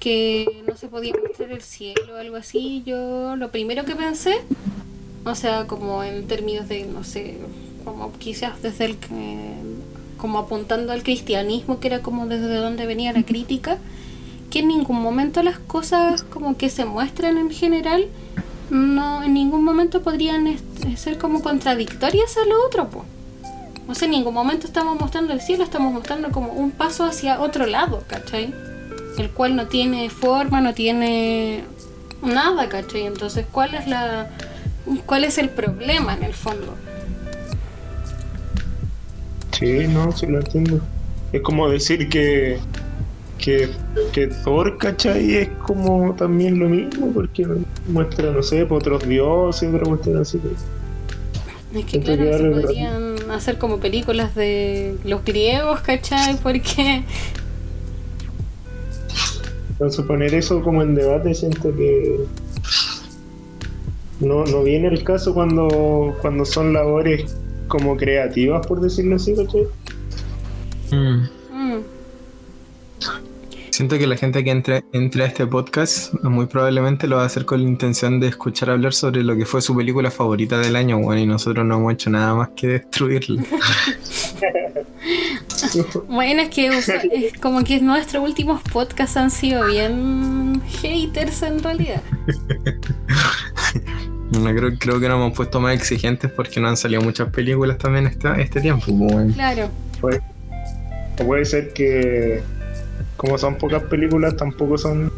que 0.00 0.64
no 0.66 0.76
se 0.76 0.88
podía 0.88 1.14
mostrar 1.16 1.52
el 1.52 1.62
cielo 1.62 2.14
o 2.14 2.16
algo 2.16 2.34
así, 2.34 2.82
yo 2.84 3.36
lo 3.36 3.52
primero 3.52 3.84
que 3.84 3.94
pensé, 3.94 4.34
o 5.24 5.36
sea, 5.36 5.68
como 5.68 6.02
en 6.02 6.26
términos 6.26 6.68
de, 6.68 6.84
no 6.86 7.04
sé, 7.04 7.36
como 7.84 8.12
quizás 8.18 8.60
desde 8.62 8.86
el 8.86 8.96
como 10.16 10.40
apuntando 10.40 10.92
al 10.92 11.04
cristianismo, 11.04 11.78
que 11.78 11.86
era 11.86 12.02
como 12.02 12.26
desde 12.26 12.56
donde 12.56 12.86
venía 12.86 13.12
la 13.12 13.22
crítica, 13.22 13.78
que 14.50 14.58
en 14.58 14.66
ningún 14.66 15.00
momento 15.00 15.44
las 15.44 15.60
cosas 15.60 16.24
como 16.24 16.56
que 16.56 16.68
se 16.68 16.84
muestran 16.84 17.38
en 17.38 17.50
general 17.50 18.08
no 18.70 19.22
en 19.22 19.34
ningún 19.34 19.64
momento 19.64 20.02
podrían 20.02 20.56
ser 20.96 21.18
como 21.18 21.42
contradictorias 21.42 22.36
a 22.36 22.46
lo 22.46 22.66
otro, 22.66 22.88
po. 22.88 23.04
O 23.88 23.94
sea, 23.94 24.06
en 24.06 24.12
ningún 24.12 24.34
momento 24.34 24.66
estamos 24.66 24.98
mostrando 24.98 25.32
el 25.32 25.40
cielo, 25.40 25.64
estamos 25.64 25.92
mostrando 25.92 26.30
como 26.30 26.52
un 26.52 26.70
paso 26.70 27.04
hacia 27.04 27.40
otro 27.40 27.66
lado, 27.66 28.04
¿cachai? 28.06 28.54
El 29.18 29.30
cual 29.30 29.56
no 29.56 29.66
tiene 29.66 30.08
forma, 30.08 30.60
no 30.60 30.72
tiene 30.72 31.64
nada, 32.22 32.68
¿cachai? 32.68 33.06
Entonces, 33.06 33.44
¿cuál 33.50 33.74
es 33.74 33.86
la 33.86 34.30
cuál 35.06 35.24
es 35.24 35.38
el 35.38 35.48
problema 35.48 36.14
en 36.14 36.22
el 36.22 36.34
fondo? 36.34 36.74
Sí, 39.52 39.86
no, 39.88 40.12
sí 40.12 40.26
lo 40.26 40.38
entiendo. 40.38 40.80
Es 41.32 41.42
como 41.42 41.68
decir 41.68 42.08
que, 42.08 42.58
que, 43.42 43.68
que 44.12 44.28
Thor, 44.28 44.78
¿cachai? 44.78 45.36
Es 45.36 45.48
como 45.66 46.14
también 46.14 46.58
lo 46.58 46.68
mismo, 46.68 47.12
porque 47.12 47.46
muestra, 47.88 48.30
no 48.30 48.42
sé, 48.42 48.64
por 48.64 48.78
otros 48.78 49.06
dioses, 49.06 49.74
otra 49.74 49.84
cuestión 49.86 50.18
así. 50.18 50.38
pues. 50.38 50.54
Es 51.74 51.84
que 51.86 52.00
claro, 52.00 52.22
que 52.22 52.38
se 52.38 52.50
podrían 52.50 53.30
hacer 53.30 53.58
como 53.58 53.78
películas 53.78 54.34
de 54.34 54.96
los 55.04 55.24
griegos, 55.24 55.80
¿cachai? 55.80 56.36
Porque 56.36 57.02
Entonces 59.70 60.04
poner 60.04 60.34
eso 60.34 60.62
como 60.62 60.82
en 60.82 60.94
debate 60.94 61.34
siento 61.34 61.74
que 61.74 62.20
no, 64.20 64.44
no 64.44 64.62
viene 64.62 64.88
el 64.88 65.02
caso 65.02 65.34
cuando, 65.34 66.16
cuando 66.20 66.44
son 66.44 66.72
labores 66.72 67.36
como 67.68 67.96
creativas, 67.96 68.66
por 68.66 68.80
decirlo 68.80 69.16
así, 69.16 69.34
¿cachai? 69.34 69.66
Mm. 70.92 71.41
Siento 73.82 73.98
que 73.98 74.06
la 74.06 74.16
gente 74.16 74.44
que 74.44 74.50
entre, 74.52 74.84
entre 74.92 75.24
a 75.24 75.26
este 75.26 75.44
podcast 75.44 76.14
muy 76.22 76.46
probablemente 76.46 77.08
lo 77.08 77.16
va 77.16 77.24
a 77.24 77.26
hacer 77.26 77.44
con 77.44 77.60
la 77.60 77.68
intención 77.68 78.20
de 78.20 78.28
escuchar 78.28 78.70
hablar 78.70 78.94
sobre 78.94 79.24
lo 79.24 79.34
que 79.36 79.44
fue 79.44 79.60
su 79.60 79.74
película 79.74 80.08
favorita 80.12 80.56
del 80.60 80.76
año, 80.76 81.00
bueno, 81.00 81.20
y 81.20 81.26
nosotros 81.26 81.66
no 81.66 81.78
hemos 81.78 81.94
hecho 81.94 82.08
nada 82.08 82.32
más 82.32 82.50
que 82.54 82.68
destruirla. 82.68 83.42
Bueno, 86.08 86.42
es 86.42 86.50
que 86.50 86.70
o 86.70 86.80
sea, 86.80 87.02
es 87.10 87.32
como 87.38 87.64
que 87.64 87.80
nuestros 87.80 88.22
últimos 88.22 88.62
podcasts 88.62 89.16
han 89.16 89.30
sido 89.30 89.66
bien 89.66 90.60
haters 90.80 91.42
en 91.42 91.60
realidad. 91.60 92.02
No, 94.30 94.44
creo, 94.54 94.78
creo 94.78 95.00
que 95.00 95.08
nos 95.08 95.16
hemos 95.16 95.36
puesto 95.36 95.60
más 95.60 95.74
exigentes 95.74 96.30
porque 96.30 96.58
no 96.58 96.68
han 96.68 96.76
salido 96.76 97.02
muchas 97.02 97.30
películas 97.30 97.78
también 97.78 98.06
este, 98.06 98.28
este 98.40 98.60
tiempo. 98.60 98.86
pues, 98.86 99.12
bueno. 99.12 99.34
Claro. 99.34 99.70
O 100.00 101.24
puede 101.26 101.44
ser 101.44 101.72
que 101.74 102.42
como 103.22 103.38
son 103.38 103.54
pocas 103.56 103.82
películas 103.84 104.36
tampoco 104.36 104.76
son 104.76 105.10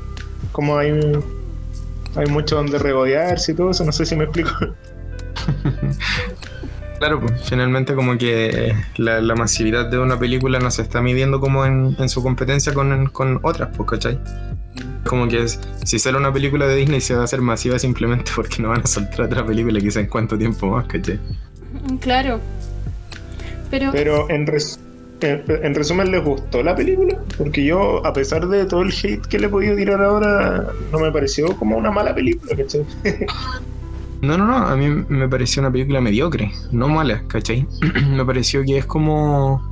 como 0.53 0.77
hay 0.79 0.93
hay 2.17 2.27
mucho 2.27 2.55
donde 2.57 2.79
regodearse 2.79 3.51
y 3.53 3.55
todo 3.57 3.71
eso, 3.71 3.83
no 3.85 3.91
sé 3.91 4.07
si 4.07 4.15
me 4.15 4.25
explico. 4.25 4.51
Claro, 6.99 7.21
pues 7.21 7.33
finalmente 7.49 7.95
como 7.95 8.17
que 8.17 8.73
la, 8.97 9.21
la 9.21 9.35
masividad 9.35 9.87
de 9.91 9.99
una 9.99 10.19
película 10.19 10.59
no 10.61 10.71
se 10.71 10.81
está 10.83 11.03
midiendo 11.03 11.41
como 11.41 11.67
en, 11.67 11.97
en 11.99 12.09
su 12.09 12.23
competencia 12.23 12.73
con, 12.73 13.07
con 13.09 13.41
otras, 13.43 13.71
pues, 13.77 13.91
¿cachai? 13.91 14.19
Como 15.05 15.27
que 15.29 15.43
es- 15.43 15.59
si 15.85 15.99
sale 15.99 16.17
una 16.17 16.33
película 16.33 16.67
de 16.67 16.77
Disney 16.77 17.01
se 17.01 17.15
va 17.15 17.23
a 17.23 17.25
hacer 17.25 17.43
masiva 17.43 17.79
simplemente 17.79 18.31
porque 18.35 18.63
no 18.63 18.69
van 18.69 18.83
a 18.83 18.87
soltar 18.87 19.23
otra 19.23 19.45
película 19.45 19.81
quizá 19.81 20.01
en 20.01 20.07
cuánto 20.07 20.39
tiempo 20.39 20.69
más, 20.69 20.87
¿cachai? 20.87 21.19
Claro. 22.01 22.41
Pero, 23.71 23.91
Pero 23.93 24.31
en, 24.31 24.47
res- 24.47 24.79
en, 25.25 25.43
en 25.49 25.75
resumen, 25.75 26.11
¿les 26.11 26.23
gustó 26.23 26.63
la 26.63 26.75
película? 26.75 27.19
Porque 27.37 27.65
yo, 27.65 28.05
a 28.07 28.13
pesar 28.13 28.47
de 28.49 28.65
todo 28.67 28.83
el 28.83 28.93
hate 28.93 29.27
que 29.27 29.39
le 29.39 29.47
he 29.47 29.51
podido 29.51 29.77
tirar 29.77 30.03
ahora, 30.03 30.69
no 30.93 30.99
me 30.99 31.11
pareció 31.11 31.57
como 31.57 31.77
una 31.77 31.91
mala 31.91 32.15
película, 32.15 32.57
¿cachai? 32.57 32.85
No, 34.23 34.39
no, 34.39 34.47
no, 34.47 34.57
a 34.57 34.75
mí 34.75 35.05
me 35.09 35.29
pareció 35.29 35.61
una 35.61 35.71
película 35.71 36.01
mediocre, 36.01 36.51
no 36.73 36.89
mala, 36.89 37.25
¿cachai? 37.27 37.67
me 38.09 38.25
pareció 38.25 38.63
que 38.65 38.79
es 38.79 38.87
como, 38.87 39.63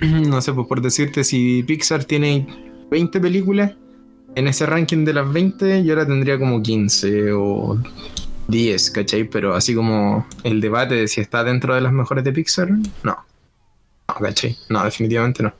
no 0.00 0.40
sé, 0.40 0.54
pues 0.54 0.66
por 0.66 0.80
decirte, 0.80 1.22
si 1.22 1.62
Pixar 1.62 2.04
tiene 2.04 2.46
20 2.90 3.20
películas, 3.20 3.72
en 4.36 4.48
ese 4.48 4.64
ranking 4.64 5.04
de 5.04 5.12
las 5.12 5.30
20 5.30 5.84
yo 5.84 5.94
la 5.94 6.06
tendría 6.06 6.38
como 6.38 6.62
15 6.62 7.32
o 7.32 7.78
10, 8.48 8.90
¿cachai? 8.90 9.24
Pero 9.24 9.54
así 9.54 9.74
como 9.74 10.26
el 10.44 10.62
debate 10.62 10.94
de 10.94 11.08
si 11.08 11.20
está 11.20 11.44
dentro 11.44 11.74
de 11.74 11.82
las 11.82 11.92
mejores 11.92 12.24
de 12.24 12.32
Pixar, 12.32 12.70
no. 13.02 13.16
No, 14.22 14.28
¿cachai? 14.28 14.56
No, 14.68 14.84
definitivamente 14.84 15.42
no. 15.42 15.52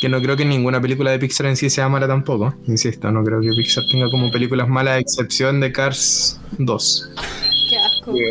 Que 0.00 0.08
no 0.08 0.20
creo 0.20 0.36
que 0.36 0.44
ninguna 0.44 0.80
película 0.80 1.10
de 1.10 1.18
Pixar 1.18 1.46
en 1.46 1.56
sí 1.56 1.70
sea 1.70 1.88
mala 1.88 2.08
tampoco. 2.08 2.54
Insisto, 2.66 3.10
no 3.10 3.22
creo 3.24 3.40
que 3.40 3.48
Pixar 3.50 3.84
tenga 3.90 4.10
como 4.10 4.30
películas 4.30 4.68
malas, 4.68 4.94
a 4.94 4.98
excepción 4.98 5.60
de 5.60 5.72
Cars 5.72 6.40
2. 6.58 7.10
qué 7.68 7.78
asco. 7.78 8.14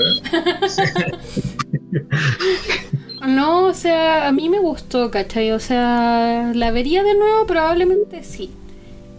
No, 3.27 3.65
o 3.65 3.73
sea, 3.75 4.27
a 4.27 4.31
mí 4.31 4.49
me 4.49 4.57
gustó, 4.59 5.11
¿cachai? 5.11 5.51
O 5.51 5.59
sea, 5.59 6.51
la 6.55 6.71
vería 6.71 7.03
de 7.03 7.13
nuevo, 7.13 7.45
probablemente 7.45 8.23
sí. 8.23 8.49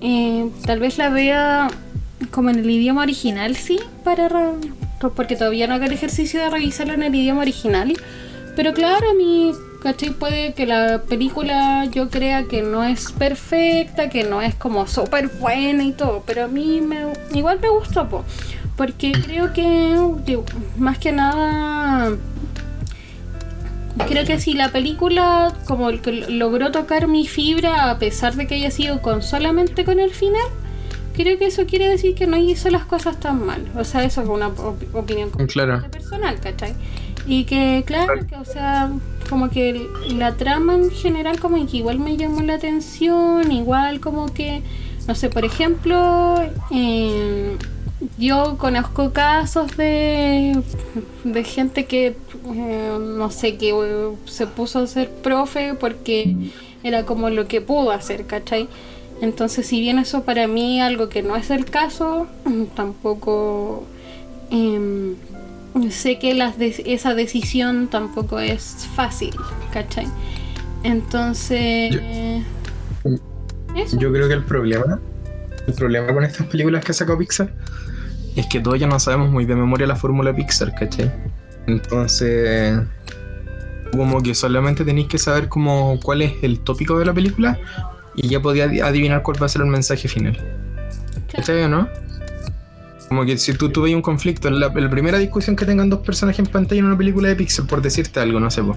Eh, 0.00 0.50
tal 0.66 0.80
vez 0.80 0.98
la 0.98 1.08
vea 1.08 1.70
como 2.32 2.50
en 2.50 2.58
el 2.58 2.68
idioma 2.68 3.02
original, 3.02 3.54
sí, 3.54 3.78
para 4.02 4.28
porque 5.10 5.36
todavía 5.36 5.66
no 5.66 5.74
hago 5.74 5.84
el 5.84 5.92
ejercicio 5.92 6.40
de 6.40 6.50
revisarla 6.50 6.94
en 6.94 7.02
el 7.02 7.14
idioma 7.14 7.42
original. 7.42 7.92
Pero 8.54 8.74
claro, 8.74 9.10
a 9.10 9.14
mí, 9.14 9.52
¿cachai? 9.82 10.10
Puede 10.10 10.52
que 10.52 10.66
la 10.66 11.02
película 11.08 11.86
yo 11.86 12.10
crea 12.10 12.44
que 12.44 12.62
no 12.62 12.84
es 12.84 13.10
perfecta, 13.12 14.10
que 14.10 14.24
no 14.24 14.42
es 14.42 14.54
como 14.54 14.86
súper 14.86 15.28
buena 15.28 15.82
y 15.84 15.92
todo, 15.92 16.22
pero 16.26 16.44
a 16.44 16.48
mí 16.48 16.80
me, 16.82 17.06
igual 17.34 17.58
me 17.60 17.68
gustó, 17.70 18.08
po. 18.08 18.24
porque 18.76 19.12
creo 19.12 19.52
que, 19.54 19.96
digo, 20.26 20.44
más 20.76 20.98
que 20.98 21.12
nada, 21.12 22.10
creo 24.08 24.24
que 24.26 24.38
si 24.40 24.54
la 24.54 24.70
película 24.70 25.52
como 25.66 25.90
el 25.90 26.00
que 26.00 26.12
logró 26.12 26.70
tocar 26.72 27.08
mi 27.08 27.26
fibra 27.26 27.90
a 27.90 27.98
pesar 27.98 28.34
de 28.34 28.46
que 28.46 28.54
haya 28.56 28.70
sido 28.70 29.00
con 29.02 29.22
solamente 29.22 29.84
con 29.84 29.98
el 30.00 30.10
final, 30.10 30.42
creo 31.14 31.38
que 31.38 31.46
eso 31.46 31.66
quiere 31.66 31.88
decir 31.88 32.14
que 32.14 32.26
no 32.26 32.36
hizo 32.36 32.70
las 32.70 32.84
cosas 32.84 33.18
tan 33.20 33.44
mal. 33.44 33.64
O 33.76 33.84
sea, 33.84 34.02
eso 34.04 34.22
es 34.22 34.28
una 34.28 34.48
op- 34.48 34.94
opinión 34.94 35.30
Claro. 35.48 35.82
personal, 35.90 36.38
¿cachai? 36.40 36.74
Y 37.26 37.44
que, 37.44 37.85
claro, 37.87 38.26
que, 38.26 38.37
o 38.37 38.44
sea, 38.44 38.90
como 39.30 39.48
que 39.48 39.87
la 40.08 40.37
trama 40.37 40.74
en 40.74 40.90
general 40.90 41.38
como 41.38 41.64
que 41.66 41.78
igual 41.78 41.98
me 41.98 42.16
llamó 42.16 42.42
la 42.42 42.54
atención, 42.54 43.50
igual 43.52 44.00
como 44.00 44.32
que, 44.32 44.62
no 45.06 45.14
sé, 45.14 45.30
por 45.30 45.44
ejemplo, 45.44 46.35
eh, 46.70 47.56
yo 48.18 48.56
conozco 48.58 49.12
casos 49.12 49.76
de, 49.76 50.61
de 51.24 51.44
gente 51.44 51.87
que, 51.87 52.16
eh, 52.54 52.98
no 53.00 53.30
sé, 53.30 53.56
que 53.56 53.70
eh, 53.70 54.16
se 54.26 54.46
puso 54.46 54.80
a 54.80 54.87
ser 54.87 55.11
profe 55.11 55.74
porque 55.74 56.37
era 56.82 57.04
como 57.04 57.30
lo 57.30 57.46
que 57.46 57.61
pudo 57.61 57.92
hacer, 57.92 58.26
¿cachai? 58.26 58.68
Entonces, 59.20 59.66
si 59.66 59.80
bien 59.80 59.98
eso 59.98 60.24
para 60.24 60.48
mí 60.48 60.80
algo 60.80 61.08
que 61.08 61.22
no 61.22 61.37
es 61.37 61.50
el 61.50 61.64
caso, 61.64 62.26
tampoco 62.74 63.85
em, 64.50 65.14
sé 65.90 66.18
que 66.18 66.35
las 66.35 66.58
de- 66.58 66.82
esa 66.87 67.14
decisión 67.14 67.88
tampoco 67.88 68.38
es 68.40 68.87
fácil, 68.94 69.35
¿cachai? 69.72 70.06
Entonces, 70.82 71.94
eso. 73.76 73.98
Yo 73.98 74.12
creo 74.12 74.28
que 74.28 74.35
el 74.35 74.44
problema, 74.44 75.00
el 75.66 75.74
problema 75.74 76.12
con 76.12 76.24
estas 76.24 76.46
películas 76.48 76.85
que 76.85 76.92
ha 76.92 76.94
sacado 76.94 77.18
Pixar 77.18 77.52
es 78.37 78.46
que 78.46 78.61
todos 78.61 78.78
ya 78.78 78.87
no 78.87 78.98
sabemos 78.98 79.30
muy 79.30 79.44
de 79.46 79.54
memoria 79.54 79.87
la 79.87 79.96
fórmula 79.96 80.35
Pixar, 80.35 80.74
¿cachai? 80.74 81.11
Entonces, 81.66 82.78
como 83.92 84.20
que 84.22 84.35
solamente 84.35 84.85
tenéis 84.85 85.08
que 85.08 85.18
saber 85.18 85.48
como 85.48 85.98
cuál 86.00 86.22
es 86.22 86.32
el 86.42 86.61
tópico 86.61 86.98
de 86.98 87.04
la 87.06 87.12
película 87.14 87.58
y 88.16 88.28
ya 88.28 88.40
podía 88.40 88.66
adi- 88.66 88.82
adivinar 88.82 89.22
cuál 89.22 89.40
va 89.40 89.46
a 89.46 89.48
ser 89.48 89.62
el 89.62 89.68
mensaje 89.68 90.08
final. 90.08 90.37
¿Cachai 91.30 91.62
o 91.62 91.68
no? 91.68 91.88
Como 93.12 93.27
que 93.27 93.37
si 93.37 93.53
tú 93.53 93.68
tuve 93.68 93.94
un 93.94 94.01
conflicto, 94.01 94.48
la, 94.48 94.68
la 94.75 94.88
primera 94.88 95.18
discusión 95.18 95.55
que 95.55 95.66
tengan 95.66 95.90
dos 95.90 96.01
personajes 96.01 96.38
en 96.38 96.46
pantalla 96.46 96.79
en 96.79 96.87
una 96.87 96.96
película 96.96 97.29
de 97.29 97.37
Pixar, 97.37 97.66
por 97.66 97.83
decirte 97.83 98.20
algo, 98.20 98.40
no 98.40 98.51
sé, 98.51 98.62
po. 98.62 98.75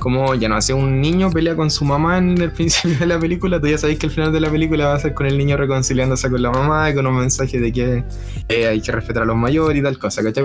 como 0.00 0.34
ya 0.34 0.48
no 0.48 0.56
hace 0.56 0.74
un 0.74 1.00
niño 1.00 1.30
pelea 1.30 1.54
con 1.54 1.70
su 1.70 1.84
mamá 1.84 2.18
en 2.18 2.36
el 2.42 2.50
principio 2.58 2.98
de 2.98 3.06
la 3.06 3.20
película, 3.20 3.60
tú 3.60 3.68
ya 3.68 3.78
sabéis 3.78 4.00
que 4.00 4.06
el 4.06 4.12
final 4.12 4.32
de 4.32 4.40
la 4.40 4.50
película 4.50 4.88
va 4.88 4.94
a 4.94 4.98
ser 4.98 5.14
con 5.14 5.26
el 5.26 5.38
niño 5.38 5.56
reconciliándose 5.56 6.28
con 6.28 6.42
la 6.42 6.50
mamá 6.50 6.90
y 6.90 6.94
con 6.96 7.06
un 7.06 7.14
mensaje 7.18 7.60
de 7.60 7.70
que 7.72 8.04
eh, 8.48 8.66
hay 8.66 8.80
que 8.80 8.90
respetar 8.90 9.22
a 9.22 9.26
los 9.26 9.36
mayores 9.36 9.78
y 9.78 9.82
tal 9.84 9.96
cosa, 9.96 10.24
¿cachai? 10.24 10.44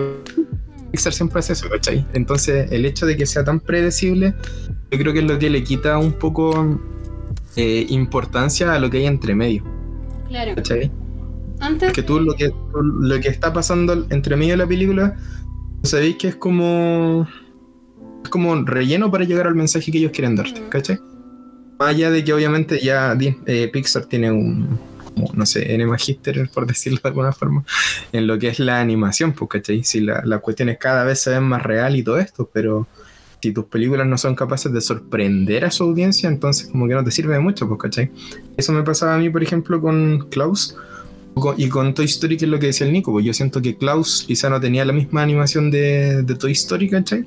Pixar 0.92 1.12
siempre 1.12 1.40
hace 1.40 1.54
eso, 1.54 1.68
¿cachai? 1.68 2.06
Entonces, 2.14 2.72
el 2.72 2.86
hecho 2.86 3.08
de 3.08 3.18
que 3.18 3.26
sea 3.26 3.44
tan 3.44 3.60
predecible, 3.62 4.36
yo 4.92 5.00
creo 5.00 5.12
que 5.12 5.20
es 5.22 5.26
lo 5.26 5.40
que 5.40 5.50
le 5.50 5.64
quita 5.64 5.98
un 5.98 6.14
poco 6.14 6.80
eh, 7.56 7.84
importancia 7.90 8.76
a 8.76 8.78
lo 8.78 8.92
que 8.92 8.98
hay 9.00 9.08
entre 9.08 9.34
medio, 9.34 9.64
Claro. 10.30 10.54
¿cachai? 10.54 10.92
Antes 11.60 11.92
que 11.92 12.04
tú 12.04 12.20
lo 12.20 12.34
que 12.36 12.52
lo 12.74 13.20
que 13.20 13.30
está 13.30 13.52
pasando 13.54 14.06
entre 14.10 14.36
medio 14.36 14.54
de 14.54 14.58
la 14.58 14.68
película 14.68 15.16
sabéis 15.84 16.18
que 16.18 16.28
es 16.30 16.36
como 16.36 17.28
es 18.24 18.30
como 18.30 18.52
un 18.52 18.68
relleno 18.68 19.10
para 19.10 19.24
llegar 19.24 19.48
al 19.48 19.56
mensaje 19.56 19.92
que 19.92 19.98
ellos 20.00 20.12
quieren 20.12 20.36
darte 20.36 20.62
Mm. 20.62 20.70
¿cachai? 20.70 21.00
más 21.80 21.90
allá 21.90 22.10
de 22.10 22.24
que 22.24 22.34
obviamente 22.34 22.80
ya 22.80 23.16
eh, 23.46 23.70
Pixar 23.72 24.06
tiene 24.06 24.32
un 24.32 24.80
no 25.34 25.48
sé, 25.48 25.74
N 25.74 25.86
Magister 25.88 26.48
por 26.54 26.68
decirlo 26.68 27.00
de 27.02 27.10
alguna 27.10 27.32
forma 27.32 27.64
en 28.12 28.28
lo 28.28 28.38
que 28.38 28.50
es 28.50 28.60
la 28.60 28.80
animación 28.80 29.34
pues 29.34 29.50
¿cachai? 29.50 29.84
si 29.84 30.02
la, 30.02 30.22
las 30.26 30.42
cuestiones 30.42 30.78
cada 30.80 31.04
vez 31.04 31.20
se 31.20 31.32
ven 31.32 31.44
más 31.44 31.64
real 31.64 31.96
y 31.96 32.04
todo 32.04 32.20
esto 32.20 32.50
pero 32.54 32.88
si 33.42 33.52
tus 33.52 33.66
películas 33.66 34.06
no 34.08 34.18
son 34.18 34.36
capaces 34.36 34.72
de 34.72 34.82
sorprender 34.82 35.66
a 35.66 35.72
su 35.72 35.84
audiencia 35.84 36.30
entonces 36.30 36.68
como 36.68 36.88
que 36.88 36.94
no 36.94 37.04
te 37.04 37.12
sirve 37.12 37.34
de 37.34 37.40
mucho 37.40 37.68
pues 37.68 37.80
¿cachai? 37.80 38.12
eso 38.58 38.74
me 38.74 38.84
pasaba 38.84 39.16
a 39.16 39.18
mí 39.18 39.30
por 39.30 39.42
ejemplo 39.42 39.82
con 39.82 40.28
Klaus 40.30 40.76
Y 41.58 41.70
con 41.70 41.94
Toy 41.94 42.06
Story, 42.06 42.38
que 42.38 42.46
es 42.46 42.52
lo 42.52 42.60
que 42.60 42.68
decía 42.68 42.88
el 42.88 42.94
Nico, 42.94 43.12
pues 43.12 43.26
yo 43.26 43.34
siento 43.34 43.62
que 43.62 43.78
Klaus 43.78 44.24
quizá 44.28 44.50
no 44.50 44.60
tenía 44.60 44.86
la 44.86 44.94
misma 44.94 45.24
animación 45.24 45.72
de, 45.72 46.24
de 46.24 46.36
Toy 46.36 46.52
Story, 46.54 46.90
¿cachai? 46.90 47.26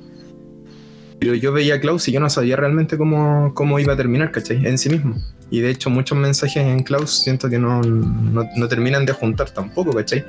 Pero 1.19 1.35
yo 1.35 1.51
veía 1.51 1.75
a 1.75 1.79
Klaus 1.79 2.07
y 2.07 2.11
yo 2.11 2.19
no 2.19 2.29
sabía 2.29 2.55
realmente 2.55 2.97
cómo, 2.97 3.53
cómo 3.53 3.79
iba 3.79 3.93
a 3.93 3.97
terminar, 3.97 4.31
¿cachai? 4.31 4.65
En 4.65 4.77
sí 4.77 4.89
mismo. 4.89 5.15
Y 5.51 5.59
de 5.59 5.69
hecho 5.69 5.89
muchos 5.89 6.17
mensajes 6.17 6.65
en 6.65 6.81
Klaus 6.83 7.23
siento 7.23 7.49
que 7.49 7.59
no, 7.59 7.81
no, 7.81 8.47
no 8.55 8.67
terminan 8.67 9.05
de 9.05 9.13
juntar 9.13 9.51
tampoco, 9.51 9.93
¿cachai? 9.93 10.25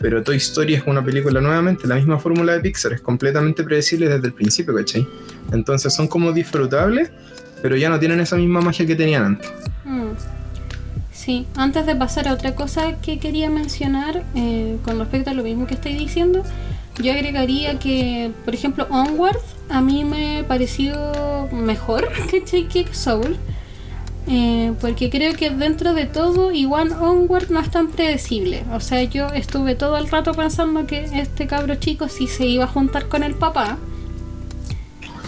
Pero 0.00 0.22
Toy 0.22 0.36
Story 0.36 0.74
es 0.74 0.82
una 0.86 1.04
película 1.04 1.40
nuevamente, 1.40 1.86
la 1.86 1.96
misma 1.96 2.18
fórmula 2.18 2.54
de 2.54 2.60
Pixar, 2.60 2.92
es 2.92 3.00
completamente 3.00 3.62
predecible 3.62 4.08
desde 4.08 4.26
el 4.26 4.32
principio, 4.32 4.74
¿cachai? 4.74 5.06
Entonces 5.52 5.94
son 5.94 6.08
como 6.08 6.32
disfrutables, 6.32 7.10
pero 7.60 7.76
ya 7.76 7.88
no 7.88 7.98
tienen 7.98 8.18
esa 8.18 8.36
misma 8.36 8.60
magia 8.60 8.86
que 8.86 8.96
tenían 8.96 9.24
antes. 9.24 9.52
Mm. 9.84 10.41
Sí, 11.24 11.46
antes 11.54 11.86
de 11.86 11.94
pasar 11.94 12.26
a 12.26 12.32
otra 12.32 12.56
cosa 12.56 12.96
que 13.00 13.20
quería 13.20 13.48
mencionar 13.48 14.24
eh, 14.34 14.76
con 14.84 14.98
respecto 14.98 15.30
a 15.30 15.34
lo 15.34 15.44
mismo 15.44 15.68
que 15.68 15.74
estoy 15.74 15.92
diciendo, 15.94 16.42
yo 17.00 17.12
agregaría 17.12 17.78
que, 17.78 18.32
por 18.44 18.54
ejemplo, 18.54 18.88
Onward 18.90 19.38
a 19.68 19.80
mí 19.80 20.04
me 20.04 20.42
pareció 20.42 21.48
mejor 21.52 22.08
que 22.28 22.42
que 22.66 22.92
Soul. 22.92 23.36
eh, 24.26 24.72
porque 24.80 25.10
creo 25.10 25.34
que 25.34 25.50
dentro 25.50 25.94
de 25.94 26.06
todo, 26.06 26.50
igual 26.50 26.90
Onward 26.90 27.50
no 27.50 27.60
es 27.60 27.70
tan 27.70 27.86
predecible. 27.86 28.64
O 28.72 28.80
sea, 28.80 29.04
yo 29.04 29.28
estuve 29.28 29.76
todo 29.76 29.96
el 29.98 30.10
rato 30.10 30.32
pensando 30.32 30.88
que 30.88 31.04
este 31.14 31.46
cabro 31.46 31.76
chico 31.76 32.08
sí 32.08 32.26
se 32.26 32.46
iba 32.46 32.64
a 32.64 32.68
juntar 32.68 33.06
con 33.06 33.22
el 33.22 33.36
papá. 33.36 33.78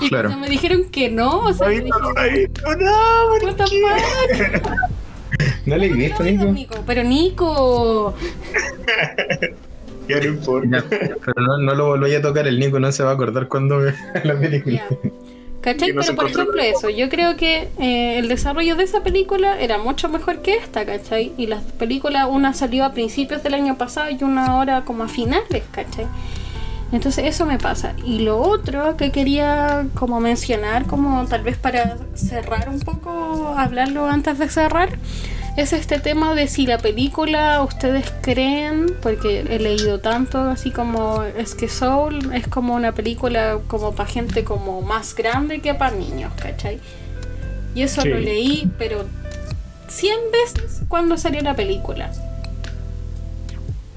Y 0.01 0.09
Claro. 0.09 0.29
cuando 0.31 0.45
me 0.45 0.51
dijeron 0.51 0.87
que 0.91 1.09
no, 1.09 1.39
o 1.39 1.53
sea, 1.53 1.69
Ay, 1.69 1.83
me 1.83 1.91
no, 1.91 1.99
dijeron, 2.25 2.79
no. 2.81 3.29
¿No 5.67 5.77
le 5.77 5.89
No, 5.89 5.97
Nico? 5.97 6.45
Nico, 6.53 6.85
pero 6.87 7.03
Nico, 7.03 8.15
Ya 10.09 10.19
no 10.19 10.25
importa. 10.25 10.69
Ya, 10.79 10.85
pero 10.89 11.33
no, 11.37 11.59
no 11.59 11.75
lo 11.75 11.87
volváis 11.87 12.17
a 12.17 12.23
tocar, 12.23 12.47
el 12.47 12.59
Nico 12.59 12.79
no 12.79 12.93
se 12.93 13.03
va 13.03 13.11
a 13.11 13.15
acordar 13.15 13.49
cuando 13.49 13.79
vea 13.79 13.95
la 14.25 14.39
película. 14.39 14.85
¿Cachai? 15.63 15.95
No 15.95 16.03
Pero 16.03 16.15
por 16.15 16.29
ejemplo 16.29 16.61
eso, 16.61 16.91
yo 16.91 17.09
creo 17.09 17.37
que 17.37 17.69
eh, 17.79 18.19
el 18.19 18.29
desarrollo 18.29 18.77
de 18.77 18.85
esa 18.85 19.03
película 19.03 19.59
era 19.59 19.79
mucho 19.79 20.11
mejor 20.11 20.43
que 20.43 20.57
esta, 20.57 20.85
¿cachai? 20.85 21.33
Y 21.39 21.47
las 21.47 21.63
películas, 21.63 22.27
una 22.29 22.53
salió 22.53 22.85
a 22.85 22.93
principios 22.93 23.43
del 23.43 23.55
año 23.55 23.79
pasado 23.79 24.11
y 24.11 24.23
una 24.23 24.47
ahora 24.49 24.85
como 24.85 25.05
a 25.05 25.09
finales, 25.09 25.63
¿cachai? 25.71 26.05
Entonces 26.93 27.25
eso 27.27 27.45
me 27.47 27.59
pasa. 27.59 27.95
Y 28.05 28.21
lo 28.21 28.39
otro 28.41 28.97
que 28.97 29.11
quería 29.11 29.87
como 29.95 30.21
mencionar, 30.21 30.87
como 30.87 31.25
tal 31.27 31.43
vez 31.43 31.57
para 31.57 31.97
cerrar 32.15 32.69
un 32.69 32.81
poco, 32.81 33.55
hablarlo 33.57 34.07
antes 34.07 34.39
de 34.39 34.49
cerrar, 34.49 34.91
es 35.57 35.73
este 35.73 35.99
tema 36.01 36.35
de 36.35 36.49
si 36.49 36.67
la 36.67 36.79
película 36.79 37.63
ustedes 37.63 38.13
creen, 38.23 38.87
porque 39.03 39.41
he 39.49 39.59
leído 39.59 40.01
tanto 40.01 40.39
así 40.39 40.71
como 40.71 41.23
es 41.23 41.55
que 41.55 41.69
Soul 41.69 42.33
es 42.33 42.47
como 42.49 42.75
una 42.75 42.93
película 42.93 43.59
como 43.69 43.93
para 43.95 44.09
gente 44.09 44.45
como 44.45 44.81
más 44.83 45.15
grande 45.15 45.61
que 45.61 45.75
para 45.75 45.97
niños, 45.97 46.33
¿cachai? 46.41 46.81
Y 47.75 47.83
eso 47.83 48.03
Sí. 48.03 48.09
lo 48.09 48.19
leí, 48.19 48.71
pero 48.79 49.05
100 49.89 50.17
veces 50.33 50.83
cuando 50.89 51.17
salió 51.19 51.41
la 51.43 51.55
película. 51.55 52.11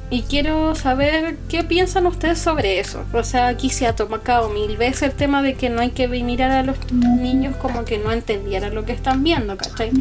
Y 0.10 0.22
quiero 0.22 0.74
saber 0.74 1.36
qué 1.50 1.66
piensan 1.66 2.06
ustedes 2.06 2.40
sobre 2.40 2.80
eso. 2.80 3.04
O 3.12 3.24
sea, 3.24 3.50
aquí 3.50 3.70
se 3.70 3.88
ha 3.88 3.96
tomado 3.96 4.50
mil 4.50 4.78
veces 4.78 5.04
el 5.04 5.12
tema 5.12 5.42
de 5.42 5.56
que 5.56 5.70
no 5.70 5.82
hay 5.82 5.90
que 5.90 6.08
mirar 6.08 6.52
a 6.52 6.64
los 6.64 6.78
niños 6.94 7.58
como 7.58 7.84
que 7.84 7.98
no 7.98 8.14
entendieran 8.14 8.74
lo 8.74 8.86
que 8.86 8.94
están 8.94 9.22
viendo, 9.24 9.58
¿cachai? 9.58 9.92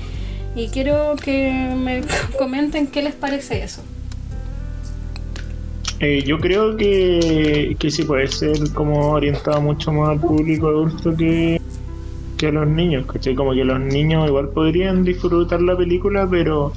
Y 0.55 0.69
quiero 0.69 1.17
que 1.17 1.75
me 1.77 2.03
comenten 2.39 2.87
qué 2.87 3.03
les 3.03 3.15
parece 3.15 3.65
eso. 3.65 3.83
Eh, 5.99 6.23
yo 6.25 6.39
creo 6.39 6.77
que, 6.77 7.75
que 7.79 7.91
sí 7.91 8.05
puede 8.05 8.29
ser 8.29 8.73
como 8.75 9.11
orientado 9.11 9.61
mucho 9.61 9.91
más 9.93 10.11
al 10.11 10.21
público 10.21 10.69
adulto 10.69 11.17
que, 11.17 11.61
que 12.37 12.47
a 12.47 12.53
los 12.53 12.69
niños, 12.69 13.07
¿cachai? 13.07 13.35
Como 13.35 13.55
que 13.55 13.65
los 13.65 13.81
niños 13.81 14.29
igual 14.29 14.51
podrían 14.51 15.03
disfrutar 15.03 15.61
la 15.63 15.77
película, 15.77 16.29
pero... 16.31 16.73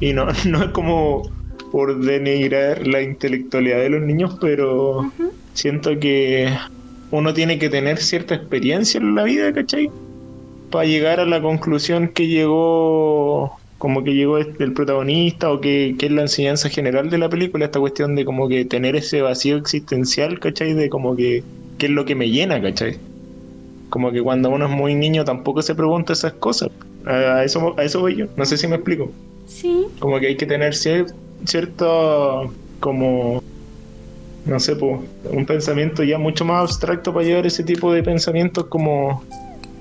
Y 0.00 0.14
no, 0.14 0.26
no 0.46 0.64
es 0.64 0.70
como 0.70 1.33
por 1.74 1.98
denigrar 1.98 2.86
la 2.86 3.02
intelectualidad 3.02 3.78
de 3.78 3.88
los 3.90 4.00
niños, 4.02 4.36
pero 4.40 5.10
siento 5.54 5.98
que 5.98 6.48
uno 7.10 7.34
tiene 7.34 7.58
que 7.58 7.68
tener 7.68 7.98
cierta 7.98 8.36
experiencia 8.36 9.00
en 9.00 9.16
la 9.16 9.24
vida, 9.24 9.52
¿cachai? 9.52 9.90
Para 10.70 10.84
llegar 10.86 11.18
a 11.18 11.24
la 11.26 11.42
conclusión 11.42 12.06
que 12.14 12.28
llegó, 12.28 13.58
como 13.78 14.04
que 14.04 14.14
llegó 14.14 14.38
este- 14.38 14.62
el 14.62 14.72
protagonista 14.72 15.50
o 15.50 15.60
que, 15.60 15.96
que 15.98 16.06
es 16.06 16.12
la 16.12 16.22
enseñanza 16.22 16.68
general 16.68 17.10
de 17.10 17.18
la 17.18 17.28
película, 17.28 17.64
esta 17.64 17.80
cuestión 17.80 18.14
de 18.14 18.24
como 18.24 18.48
que 18.48 18.64
tener 18.64 18.94
ese 18.94 19.20
vacío 19.22 19.56
existencial, 19.56 20.38
¿cachai? 20.38 20.74
De 20.74 20.88
como 20.88 21.16
que, 21.16 21.42
¿qué 21.78 21.86
es 21.86 21.92
lo 21.92 22.04
que 22.04 22.14
me 22.14 22.30
llena, 22.30 22.62
¿cachai? 22.62 22.98
Como 23.90 24.12
que 24.12 24.22
cuando 24.22 24.48
uno 24.50 24.66
es 24.66 24.70
muy 24.70 24.94
niño 24.94 25.24
tampoco 25.24 25.60
se 25.60 25.74
pregunta 25.74 26.12
esas 26.12 26.34
cosas. 26.34 26.70
A 27.04 27.38
a 27.38 27.44
eso, 27.44 27.74
a 27.76 27.82
eso 27.82 27.98
voy 27.98 28.14
yo, 28.14 28.26
no 28.36 28.44
sé 28.44 28.56
si 28.58 28.68
me 28.68 28.76
explico 28.76 29.10
Sí, 29.46 29.86
como 29.98 30.20
que 30.20 30.28
hay 30.28 30.36
que 30.36 30.46
tener 30.46 30.72
cier- 30.72 31.12
cierto 31.46 32.52
como 32.80 33.42
no 34.46 34.60
sé, 34.60 34.74
un 34.74 35.46
pensamiento 35.46 36.02
ya 36.02 36.18
mucho 36.18 36.44
más 36.44 36.62
abstracto 36.62 37.12
para 37.14 37.24
llevar 37.24 37.46
ese 37.46 37.64
tipo 37.64 37.92
de 37.92 38.02
pensamientos 38.02 38.66
como, 38.66 39.24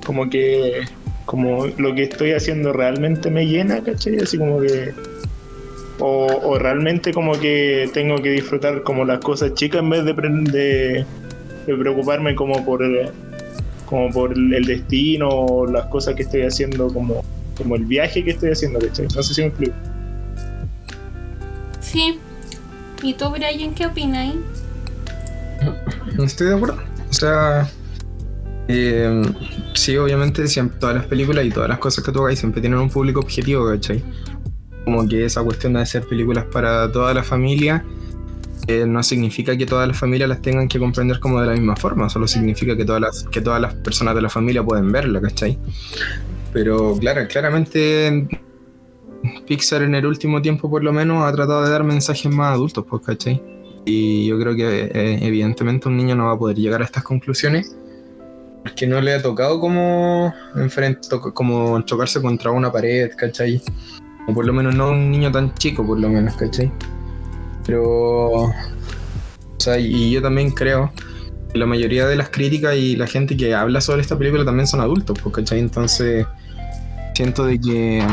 como 0.06 0.30
que, 0.30 0.82
como 1.26 1.67
lo 1.78 1.93
que 1.93 2.04
estoy 2.04 2.32
haciendo 2.32 2.71
realmente 2.71 3.30
me 3.30 3.45
llena, 3.45 3.84
¿cachai? 3.84 4.17
Así 4.19 4.38
como 4.38 4.62
que, 4.62 4.93
o, 5.99 6.28
o 6.43 6.58
realmente 6.58 7.13
como 7.13 7.34
que 7.34 7.89
tengo 7.93 8.21
que 8.21 8.32
disfrutar 8.32 8.84
como 8.84 9.04
las 9.04 9.19
cosas 9.19 9.54
chicas 9.54 9.82
en 9.82 9.89
vez 9.89 10.06
de, 10.06 10.13
de 10.13 11.76
preocuparme 11.78 12.34
como 12.34 12.63
por 12.63 12.84
el, 12.84 13.10
como 13.86 14.10
por 14.12 14.32
el 14.34 14.65
destino 14.65 15.28
o 15.28 15.67
las 15.67 15.88
cosas 15.88 16.15
que 16.15 16.23
estoy 16.23 16.43
haciendo 16.43 16.88
como, 16.88 17.21
como 17.58 17.76
el 17.76 17.84
viaje 17.84 18.23
que 18.23 18.32
estoy 18.32 18.52
haciendo, 18.52 18.80
¿cachai? 18.80 19.08
No 19.13 19.21
sé 19.21 19.34
si 19.34 19.41
me 19.41 19.47
explico. 19.47 19.76
Sí. 21.93 22.19
¿Y 23.03 23.13
tú, 23.13 23.29
Brian, 23.29 23.75
qué 23.75 23.86
opinas? 23.86 24.34
No 26.15 26.23
estoy 26.23 26.47
de 26.47 26.56
acuerdo. 26.56 26.82
O 27.10 27.13
sea, 27.13 27.69
eh, 28.67 29.21
sí, 29.75 29.95
obviamente, 29.97 30.47
siempre, 30.47 30.79
todas 30.79 30.95
las 30.95 31.06
películas 31.06 31.45
y 31.45 31.51
todas 31.51 31.69
las 31.69 31.77
cosas 31.77 32.03
que 32.03 32.12
tú 32.12 32.25
hagas 32.25 32.39
siempre 32.39 32.62
tienen 32.62 32.79
un 32.79 32.89
público 32.89 33.19
objetivo, 33.19 33.69
¿cachai? 33.69 34.03
Como 34.86 35.08
que 35.08 35.23
esa 35.23 35.43
cuestión 35.43 35.73
de 35.73 35.82
hacer 35.82 36.03
películas 36.08 36.45
para 36.51 36.91
toda 36.91 37.13
la 37.13 37.23
familia 37.23 37.86
eh, 38.67 38.86
no 38.88 39.03
significa 39.03 39.56
que 39.56 39.65
todas 39.67 39.88
las 39.88 39.97
familias 39.97 40.27
las 40.29 40.41
tengan 40.41 40.67
que 40.67 40.79
comprender 40.79 41.19
como 41.19 41.39
de 41.41 41.47
la 41.47 41.53
misma 41.53 41.75
forma, 41.75 42.10
solo 42.10 42.27
significa 42.27 42.75
que 42.75 42.86
todas 42.86 43.01
las, 43.01 43.23
que 43.25 43.41
todas 43.41 43.62
las 43.62 43.75
personas 43.75 44.15
de 44.15 44.21
la 44.21 44.29
familia 44.29 44.63
pueden 44.63 44.91
verla, 44.91 45.21
¿cachai? 45.21 45.60
Pero 46.53 46.97
claro, 46.97 47.27
claramente 47.27 48.27
Pixar 49.47 49.81
en 49.83 49.95
el 49.95 50.05
último 50.05 50.41
tiempo 50.41 50.69
por 50.69 50.83
lo 50.83 50.91
menos 50.91 51.23
ha 51.23 51.31
tratado 51.31 51.63
de 51.63 51.71
dar 51.71 51.83
mensajes 51.83 52.31
más 52.31 52.53
adultos, 52.53 52.86
pues, 52.89 53.01
¿cachai? 53.03 53.41
Y 53.86 54.27
yo 54.27 54.39
creo 54.39 54.55
que 54.55 54.91
eh, 54.93 55.19
evidentemente 55.21 55.89
un 55.89 55.97
niño 55.97 56.15
no 56.15 56.25
va 56.25 56.33
a 56.33 56.38
poder 56.38 56.57
llegar 56.57 56.81
a 56.81 56.86
estas 56.86 57.03
conclusiones 57.03 57.75
porque 58.63 58.88
no 58.88 59.01
le 59.01 59.13
ha 59.13 59.21
tocado 59.21 59.59
como 59.59 60.33
enfrente, 60.55 61.09
como 61.33 61.81
chocarse 61.81 62.21
contra 62.21 62.51
una 62.51 62.71
pared, 62.71 63.12
¿cachai? 63.15 63.62
O 64.27 64.33
por 64.33 64.45
lo 64.45 64.53
menos 64.53 64.73
no 64.73 64.91
un 64.91 65.12
niño 65.12 65.31
tan 65.31 65.53
chico, 65.55 65.86
por 65.86 65.99
lo 65.99 66.09
menos, 66.09 66.36
¿cachai? 66.36 66.71
Pero... 67.65 68.31
O 68.31 68.53
sea, 69.57 69.77
y 69.77 70.12
yo 70.12 70.21
también 70.21 70.51
creo 70.51 70.91
que 71.51 71.59
la 71.59 71.65
mayoría 71.65 72.07
de 72.07 72.15
las 72.15 72.29
críticas 72.29 72.75
y 72.75 72.95
la 72.95 73.05
gente 73.05 73.36
que 73.36 73.53
habla 73.53 73.81
sobre 73.81 74.01
esta 74.01 74.17
película 74.17 74.45
también 74.45 74.65
son 74.65 74.79
adultos, 74.79 75.19
pues, 75.21 75.36
¿cachai? 75.36 75.59
Entonces 75.59 76.25
siento 77.13 77.45
de 77.45 77.59
que 77.59 78.03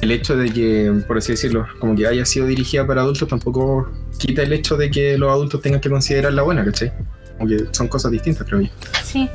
el 0.00 0.10
hecho 0.10 0.36
de 0.36 0.50
que, 0.50 1.02
por 1.06 1.18
así 1.18 1.32
decirlo, 1.32 1.66
como 1.78 1.94
que 1.94 2.06
haya 2.06 2.24
sido 2.24 2.46
dirigida 2.46 2.86
para 2.86 3.02
adultos 3.02 3.28
tampoco 3.28 3.90
quita 4.18 4.42
el 4.42 4.52
hecho 4.52 4.76
de 4.76 4.90
que 4.90 5.18
los 5.18 5.30
adultos 5.30 5.60
tengan 5.60 5.80
que 5.80 5.90
considerarla 5.90 6.42
buena, 6.42 6.64
¿cachai? 6.64 6.92
Como 7.36 7.48
que 7.48 7.66
son 7.72 7.88
cosas 7.88 8.10
distintas, 8.10 8.46
creo 8.46 8.60
yo. 8.60 8.68
Sí. 9.04 9.28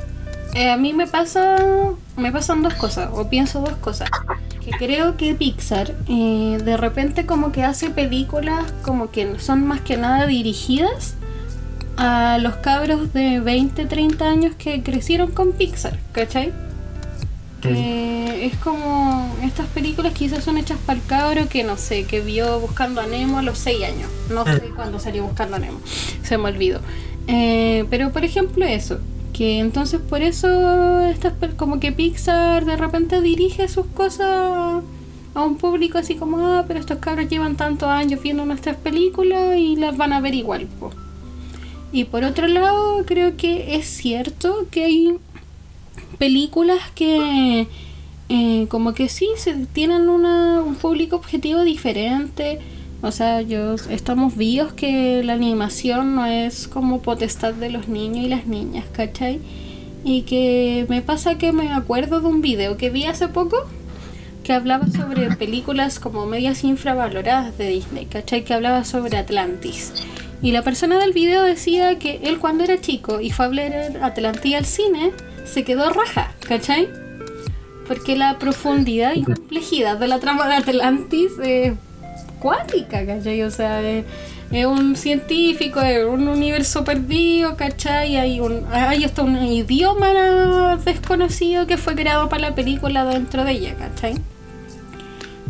Eh, 0.54 0.70
a 0.70 0.76
mí 0.76 0.92
me 0.92 1.06
pasa. 1.06 1.56
Me 2.16 2.30
pasan 2.30 2.62
dos 2.62 2.74
cosas, 2.74 3.10
o 3.12 3.28
pienso 3.28 3.60
dos 3.60 3.76
cosas. 3.78 4.08
Que 4.64 4.70
creo 4.70 5.16
que 5.16 5.34
Pixar 5.34 5.94
eh, 6.08 6.58
de 6.64 6.76
repente 6.76 7.26
como 7.26 7.52
que 7.52 7.64
hace 7.64 7.90
películas 7.90 8.72
como 8.82 9.10
que 9.10 9.38
son 9.38 9.66
más 9.66 9.80
que 9.80 9.96
nada 9.96 10.26
dirigidas 10.26 11.16
a 11.96 12.38
los 12.38 12.54
cabros 12.56 13.12
de 13.12 13.40
20, 13.40 13.84
30 13.86 14.24
años 14.28 14.54
que 14.56 14.82
crecieron 14.82 15.32
con 15.32 15.52
Pixar, 15.52 15.98
¿cachai? 16.12 16.52
Que 17.68 18.46
es 18.46 18.56
como 18.58 19.34
estas 19.42 19.66
películas 19.68 20.12
quizás 20.12 20.44
son 20.44 20.58
hechas 20.58 20.78
para 20.84 20.98
el 20.98 21.06
cabro 21.06 21.48
que 21.48 21.64
no 21.64 21.76
sé, 21.76 22.04
que 22.04 22.20
vio 22.20 22.60
Buscando 22.60 23.00
a 23.00 23.06
Nemo 23.06 23.38
a 23.38 23.42
los 23.42 23.58
6 23.58 23.84
años. 23.84 24.10
No 24.30 24.44
sé 24.44 24.70
cuándo 24.76 24.98
salió 24.98 25.24
Buscando 25.24 25.56
a 25.56 25.58
Nemo, 25.58 25.78
se 26.22 26.36
me 26.36 26.48
olvidó. 26.48 26.80
Eh, 27.26 27.86
pero 27.88 28.12
por 28.12 28.24
ejemplo 28.24 28.66
eso, 28.66 28.98
que 29.32 29.58
entonces 29.58 30.00
por 30.00 30.22
eso 30.22 31.00
estas 31.06 31.32
como 31.56 31.80
que 31.80 31.90
Pixar 31.90 32.64
de 32.66 32.76
repente 32.76 33.20
dirige 33.22 33.66
sus 33.68 33.86
cosas 33.86 34.82
a 35.34 35.42
un 35.42 35.56
público 35.56 35.98
así 35.98 36.14
como, 36.14 36.38
ah, 36.46 36.64
pero 36.66 36.78
estos 36.80 36.98
cabros 36.98 37.28
llevan 37.28 37.56
tantos 37.56 37.88
años 37.88 38.22
viendo 38.22 38.46
nuestras 38.46 38.76
películas 38.76 39.56
y 39.56 39.76
las 39.76 39.96
van 39.96 40.12
a 40.12 40.20
ver 40.20 40.34
igual. 40.34 40.66
po". 40.78 40.90
Y 41.92 42.04
por 42.04 42.24
otro 42.24 42.46
lado, 42.46 43.04
creo 43.06 43.36
que 43.36 43.76
es 43.76 43.86
cierto 43.86 44.66
que 44.70 44.84
hay 44.84 45.16
películas 46.18 46.78
que 46.94 47.66
eh, 48.28 48.66
como 48.68 48.94
que 48.94 49.08
sí 49.08 49.28
se 49.36 49.54
tienen 49.72 50.08
una, 50.08 50.62
un 50.62 50.76
público 50.76 51.16
objetivo 51.16 51.62
diferente. 51.62 52.58
O 53.02 53.12
sea, 53.12 53.42
yo 53.42 53.74
estamos 53.90 54.36
vivos 54.36 54.72
que 54.72 55.22
la 55.22 55.34
animación 55.34 56.14
no 56.14 56.24
es 56.24 56.68
como 56.68 57.02
potestad 57.02 57.52
de 57.52 57.68
los 57.68 57.88
niños 57.88 58.24
y 58.24 58.28
las 58.28 58.46
niñas, 58.46 58.86
¿cachai? 58.92 59.40
Y 60.04 60.22
que 60.22 60.86
me 60.88 61.02
pasa 61.02 61.36
que 61.36 61.52
me 61.52 61.72
acuerdo 61.72 62.20
de 62.20 62.26
un 62.26 62.40
video 62.40 62.76
que 62.78 62.90
vi 62.90 63.04
hace 63.04 63.28
poco 63.28 63.56
que 64.42 64.52
hablaba 64.52 64.86
sobre 64.88 65.34
películas 65.36 65.98
como 65.98 66.26
medias 66.26 66.64
infravaloradas 66.64 67.58
de 67.58 67.68
Disney, 67.68 68.06
¿cachai? 68.06 68.44
Que 68.44 68.54
hablaba 68.54 68.84
sobre 68.84 69.16
Atlantis. 69.16 69.92
Y 70.42 70.52
la 70.52 70.62
persona 70.62 70.98
del 70.98 71.12
video 71.12 71.42
decía 71.42 71.98
que 71.98 72.20
él 72.22 72.38
cuando 72.38 72.64
era 72.64 72.80
chico 72.80 73.20
y 73.20 73.30
fue 73.30 73.46
a 73.46 73.48
ver 73.48 73.98
Atlantis 74.02 74.54
al 74.54 74.66
cine, 74.66 75.12
se 75.44 75.64
quedó 75.64 75.90
raja, 75.90 76.32
¿cachai? 76.48 76.88
Porque 77.86 78.16
la 78.16 78.38
profundidad 78.38 79.14
y 79.14 79.22
complejidad 79.24 79.98
de 79.98 80.08
la 80.08 80.18
trama 80.18 80.48
de 80.48 80.54
Atlantis 80.54 81.32
es 81.42 81.74
cuática, 82.40 83.04
¿cachai? 83.06 83.42
O 83.42 83.50
sea, 83.50 83.82
es, 83.82 84.04
es 84.50 84.66
un 84.66 84.96
científico, 84.96 85.80
es 85.80 86.04
un 86.06 86.28
universo 86.28 86.84
perdido, 86.84 87.56
¿cachai? 87.56 88.16
Hay, 88.16 88.40
un, 88.40 88.64
hay 88.72 89.04
hasta 89.04 89.22
un 89.22 89.36
idioma 89.44 90.76
desconocido 90.84 91.66
que 91.66 91.76
fue 91.76 91.94
creado 91.94 92.28
para 92.28 92.50
la 92.50 92.54
película 92.54 93.04
dentro 93.04 93.44
de 93.44 93.52
ella, 93.52 93.74
¿cachai? 93.74 94.14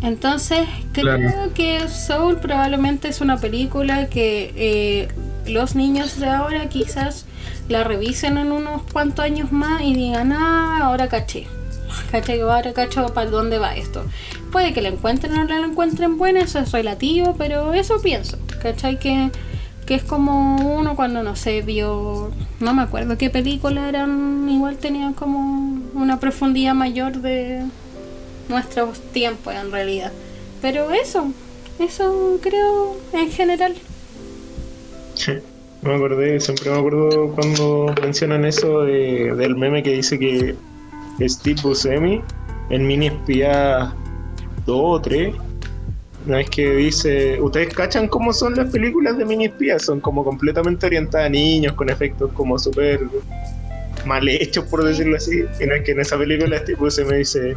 Entonces, 0.03 0.67
creo 0.93 1.17
Claro. 1.17 1.55
que 1.55 1.89
Soul 1.89 2.37
probablemente 2.37 3.09
es 3.09 3.21
una 3.21 3.39
película 3.39 4.09
que 4.09 4.53
eh, 4.57 5.09
los 5.47 5.75
niños 5.77 6.19
de 6.21 6.27
ahora 6.29 6.69
quizás 6.69 7.24
la 7.69 7.85
revisen 7.85 8.39
en 8.39 8.53
unos 8.53 8.83
cuantos 8.93 9.25
años 9.25 9.53
más 9.53 9.83
y 9.83 9.95
digan, 9.95 10.33
ah, 10.33 10.81
ahora 10.83 11.09
caché. 11.09 11.47
¿Cachai? 12.11 12.41
Ahora 12.41 12.73
cacho 12.73 13.07
para 13.15 13.31
dónde 13.31 13.59
va 13.59 13.77
esto. 13.77 14.05
Puede 14.53 14.73
que 14.73 14.83
la 14.83 14.89
encuentren 14.89 15.33
o 15.35 15.45
no 15.45 15.59
la 15.59 15.67
encuentren 15.67 16.19
buena, 16.19 16.41
eso 16.41 16.59
es 16.59 16.73
relativo, 16.73 17.35
pero 17.37 17.73
eso 17.73 18.01
pienso. 18.03 18.39
¿Cachai? 18.63 18.99
Que, 18.99 19.31
que 19.87 19.95
es 19.95 20.03
como 20.03 20.57
uno 20.77 20.97
cuando, 20.97 21.23
no 21.23 21.37
sé, 21.37 21.63
vio, 21.63 22.31
no 22.61 22.75
me 22.75 22.83
acuerdo 22.83 23.19
qué 23.19 23.31
película 23.31 23.89
eran, 23.89 24.49
igual 24.49 24.77
tenían 24.79 25.15
como 25.15 25.81
una 25.95 26.21
profundidad 26.21 26.75
mayor 26.75 27.19
de 27.19 27.63
nuestros 28.49 29.01
tiempos 29.13 29.55
en 29.55 29.71
realidad. 29.71 30.13
Pero 30.63 30.91
eso, 30.93 31.33
eso 31.79 32.39
creo 32.43 32.97
en 33.13 33.31
general. 33.31 33.75
Me 35.85 35.95
acordé, 35.95 36.41
siempre 36.41 36.71
me 36.71 36.79
acuerdo 36.79 37.29
cuando 37.35 37.95
mencionan 38.01 38.45
eso 38.45 38.83
de- 38.83 39.35
del 39.37 39.55
meme 39.57 39.83
que 39.83 39.93
dice 39.97 40.19
que 40.19 40.55
Steve 41.29 41.61
Buscemi 41.63 42.23
en 42.71 42.87
Mini 42.87 43.09
Espía 43.09 43.93
2 44.65 44.81
o 44.83 45.01
3, 45.01 45.35
una 46.27 46.39
vez 46.39 46.49
que 46.49 46.75
dice, 46.77 47.39
¿ustedes 47.41 47.75
cachan 47.75 48.09
cómo 48.09 48.33
son 48.33 48.55
las 48.55 48.71
películas 48.71 49.19
de 49.19 49.27
Mini 49.27 49.45
Espía? 49.47 49.79
Son 49.79 50.01
como 50.01 50.25
completamente 50.25 50.87
orientadas 50.87 51.27
a 51.27 51.29
niños, 51.31 51.75
con 51.75 51.91
efectos 51.91 52.31
como 52.33 52.59
súper 52.59 53.01
mal 54.07 54.27
hechos, 54.27 54.65
por 54.65 54.85
decirlo 54.85 55.17
así. 55.17 55.45
Y 55.61 55.67
no 55.67 55.75
es 55.75 55.83
que 55.85 55.93
en 55.93 56.01
esa 56.01 56.17
película 56.17 56.59
Steve 56.61 56.79
Buscemi 56.79 57.19
dice, 57.19 57.55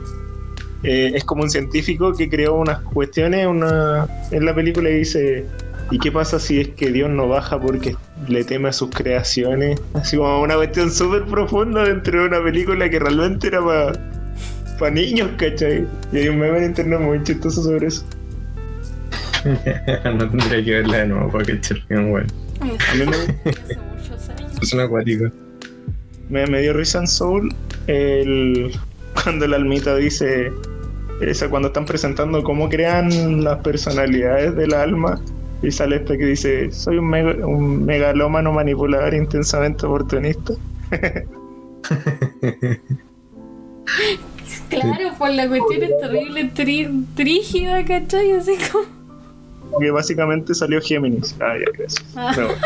eh, 0.84 1.12
es 1.16 1.24
como 1.24 1.44
un 1.44 1.50
científico 1.50 2.12
que 2.14 2.30
creó 2.30 2.56
unas 2.56 2.82
cuestiones 2.82 3.48
una, 3.48 4.06
en 4.32 4.44
la 4.46 4.54
película 4.54 4.90
y 4.90 5.00
dice, 5.00 5.46
¿y 5.92 5.98
qué 6.00 6.12
pasa 6.12 6.38
si 6.40 6.60
es 6.60 6.68
que 6.70 6.92
Dios 6.92 7.10
no 7.10 7.30
baja 7.30 7.58
porque 7.60 7.96
le 8.28 8.44
teme 8.44 8.70
a 8.70 8.74
sus 8.74 8.90
creaciones? 8.90 9.82
Así 9.94 10.18
como 10.18 10.42
una 10.42 10.56
cuestión 10.56 10.92
súper 10.92 11.24
profunda 11.26 11.84
dentro 11.86 12.22
de 12.22 12.28
una 12.28 12.44
película 12.44 12.90
que 12.90 13.00
realmente 13.00 13.48
era 13.48 13.62
para 14.80 14.92
niños, 14.92 15.30
¿cachai? 15.38 15.88
Y 16.12 16.18
hay 16.18 16.28
un 16.30 16.40
meme 16.40 16.60
en 16.60 16.66
internet 16.66 17.00
muy 17.00 17.24
chistoso 17.24 17.64
sobre 17.64 17.88
eso. 17.88 18.06
no 20.04 20.30
tendría 20.30 20.64
que 20.64 20.72
verla 20.72 20.98
de 20.98 21.08
nuevo 21.08 21.32
para 21.32 21.46
que 21.46 21.60
bien 21.90 22.12
bueno. 22.12 22.28
A 22.62 22.96
mí 22.96 23.06
me. 23.06 23.52
Es 24.62 24.74
un 24.74 24.80
acuático. 24.80 25.26
me, 26.30 26.48
me 26.48 26.62
dio 26.62 26.74
risa 26.74 27.00
en 27.00 27.08
Soul 27.08 27.54
el, 27.88 28.72
cuando 29.14 29.46
el 29.46 29.54
almita 29.54 29.96
dice 29.96 30.52
esa 31.22 31.50
cuando 31.50 31.70
están 31.70 31.86
presentando 31.86 32.44
cómo 32.44 32.70
crean 32.70 33.44
las 33.44 33.58
personalidades 33.60 34.56
del 34.56 34.74
alma 34.74 35.20
y 35.62 35.72
sale 35.72 35.98
este 35.98 36.18
que 36.18 36.26
dice 36.26 36.72
soy 36.72 36.98
un, 37.00 37.10
mega- 37.10 37.46
un 37.46 37.86
megalómano 37.86 38.52
manipulador 38.52 39.14
intensamente 39.14 39.86
oportunista 39.86 40.54
Claro, 44.70 45.14
por 45.18 45.30
la 45.30 45.48
cuestión 45.48 45.84
es 45.84 45.92
terrible, 46.02 46.52
tri- 46.54 47.06
trígida, 47.16 47.86
¿cachai? 47.86 48.34
Así 48.34 48.56
como. 48.72 49.80
que 49.80 49.92
básicamente 49.92 50.54
salió 50.54 50.82
Géminis 50.82 51.36
ah 51.40 51.54
ya 51.58 51.72
gracias 51.78 52.06
Ah. 52.16 52.32
Bueno. 52.36 52.50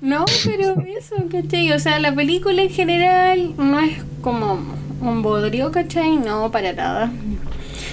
No, 0.00 0.24
pero 0.44 0.74
eso, 0.96 1.16
¿cachai? 1.30 1.70
O 1.72 1.78
sea, 1.78 1.98
la 2.00 2.14
película 2.14 2.62
en 2.62 2.70
general 2.70 3.52
no 3.58 3.78
es 3.80 3.98
como 4.22 4.58
un 5.02 5.22
bodrio, 5.22 5.70
¿cachai? 5.70 6.16
No, 6.16 6.50
para 6.50 6.72
nada. 6.72 7.12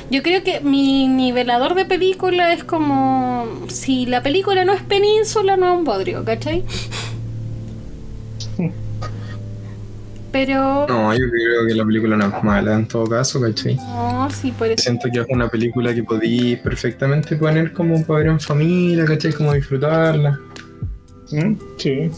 Yo 0.09 0.23
creo 0.23 0.43
que 0.43 0.61
mi 0.61 1.07
nivelador 1.07 1.75
de 1.75 1.85
película 1.85 2.53
es 2.53 2.63
como 2.63 3.45
si 3.67 4.05
la 4.05 4.23
película 4.23 4.63
no 4.63 4.71
es 4.73 4.81
península, 4.81 5.57
no 5.57 5.73
es 5.73 5.77
un 5.79 5.83
bodrio, 5.83 6.23
¿cachai? 6.23 6.63
Pero. 10.31 10.87
No, 10.87 11.13
yo 11.13 11.29
creo 11.29 11.67
que 11.67 11.73
la 11.73 11.85
película 11.85 12.15
no 12.15 12.27
es 12.27 12.43
mala 12.43 12.75
en 12.75 12.87
todo 12.87 13.05
caso, 13.07 13.41
¿cachai? 13.41 13.75
No, 13.75 14.29
sí, 14.29 14.51
por 14.51 14.67
eso. 14.67 14.83
Siento 14.83 15.09
que 15.11 15.19
es 15.19 15.25
una 15.29 15.49
película 15.49 15.93
que 15.93 16.03
podí 16.03 16.55
perfectamente 16.57 17.35
poner 17.35 17.73
como 17.73 18.05
para 18.05 18.19
ver 18.19 18.27
en 18.27 18.39
familia, 18.39 19.05
¿cachai? 19.05 19.33
Como 19.33 19.53
disfrutarla. 19.53 20.39
¿Mm? 21.31 21.55
Sí. 21.77 22.11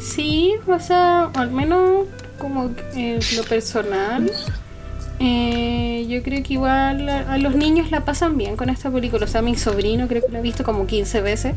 Sí, 0.00 0.54
o 0.66 0.78
sea, 0.78 1.24
al 1.34 1.50
menos 1.50 2.06
como 2.38 2.70
eh, 2.94 3.18
lo 3.36 3.42
personal. 3.44 4.30
Eh, 5.20 6.06
yo 6.08 6.22
creo 6.22 6.42
que 6.42 6.54
igual 6.54 7.08
a, 7.08 7.32
a 7.32 7.38
los 7.38 7.54
niños 7.54 7.90
la 7.90 8.04
pasan 8.04 8.36
bien 8.36 8.56
con 8.56 8.70
esta 8.70 8.90
película. 8.90 9.24
O 9.24 9.28
sea, 9.28 9.42
mi 9.42 9.56
sobrino 9.56 10.06
creo 10.08 10.22
que 10.24 10.32
lo 10.32 10.38
ha 10.38 10.42
visto 10.42 10.64
como 10.64 10.86
15 10.86 11.20
veces. 11.22 11.54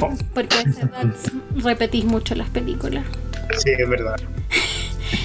Oh, 0.00 0.12
Porque 0.34 0.56
a 0.56 0.60
esa 0.62 0.80
edad 0.82 1.14
repetís 1.56 2.04
mucho 2.04 2.34
las 2.34 2.48
películas. 2.50 3.04
sí, 3.58 3.70
es 3.78 3.88
verdad. 3.88 4.16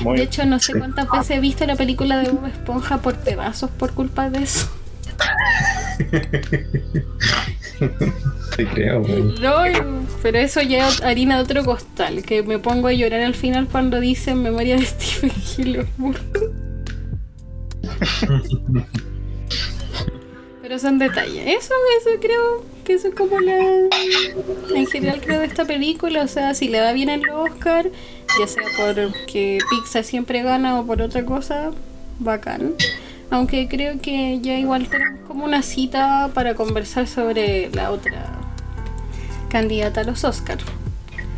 Muy 0.03 0.17
De 0.17 0.23
hecho, 0.23 0.45
no 0.45 0.59
sé 0.59 0.73
cuántas 0.77 1.09
veces 1.09 1.37
he 1.37 1.39
visto 1.39 1.65
la 1.65 1.75
película 1.75 2.17
de 2.19 2.29
Bob 2.31 2.47
Esponja 2.47 2.99
por 2.99 3.15
pedazos 3.15 3.69
por 3.71 3.93
culpa 3.93 4.29
de 4.29 4.43
eso. 4.43 4.69
Te 8.55 8.67
creo. 8.67 9.01
No, 9.41 9.63
pero 10.21 10.37
eso 10.37 10.61
ya 10.61 10.87
es 10.87 11.01
harina 11.01 11.37
de 11.37 11.43
otro 11.43 11.65
costal, 11.65 12.21
que 12.23 12.43
me 12.43 12.59
pongo 12.59 12.87
a 12.89 12.93
llorar 12.93 13.21
al 13.21 13.33
final 13.35 13.67
cuando 13.67 13.99
dicen 13.99 14.43
memoria 14.43 14.75
de 14.75 14.85
Stephen 14.85 15.31
Gilmore. 15.31 16.19
Pero 20.61 20.79
son 20.79 20.99
detalles. 20.99 21.43
Eso, 21.47 21.73
eso 21.99 22.09
creo 22.21 22.63
que 22.85 22.93
eso 22.93 23.09
es 23.09 23.15
como 23.15 23.39
la... 23.39 23.57
En 24.73 24.87
general 24.87 25.19
creo 25.21 25.39
de 25.41 25.47
esta 25.47 25.65
película, 25.65 26.23
o 26.23 26.27
sea, 26.27 26.53
si 26.53 26.67
le 26.67 26.81
va 26.81 26.93
bien 26.93 27.09
el 27.09 27.29
Oscar, 27.29 27.89
ya 28.39 28.47
sea 28.47 28.63
porque 28.77 29.59
Pixar 29.69 30.03
siempre 30.03 30.43
gana 30.43 30.79
o 30.79 30.85
por 30.85 31.01
otra 31.01 31.25
cosa, 31.25 31.71
bacán. 32.19 32.75
Aunque 33.29 33.67
creo 33.67 33.99
que 34.01 34.39
ya 34.41 34.57
igual 34.57 34.87
tenemos 34.87 35.27
como 35.27 35.45
una 35.45 35.61
cita 35.61 36.29
para 36.33 36.55
conversar 36.55 37.07
sobre 37.07 37.69
la 37.71 37.91
otra 37.91 38.39
candidata 39.49 40.01
a 40.01 40.03
los 40.03 40.23
Oscars, 40.23 40.63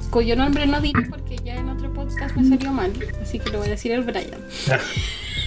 cuyo 0.09 0.35
nombre 0.35 0.65
no 0.67 0.81
diré 0.81 1.03
porque 1.09 1.37
ya 1.43 1.55
en 1.55 1.69
otro 1.69 1.91
podcast 1.93 2.35
me 2.35 2.47
salió 2.47 2.71
mal, 2.71 2.91
así 3.21 3.39
que 3.39 3.49
lo 3.49 3.59
voy 3.59 3.67
a 3.67 3.71
decir 3.71 3.93
al 3.93 4.03
Brian. 4.03 4.41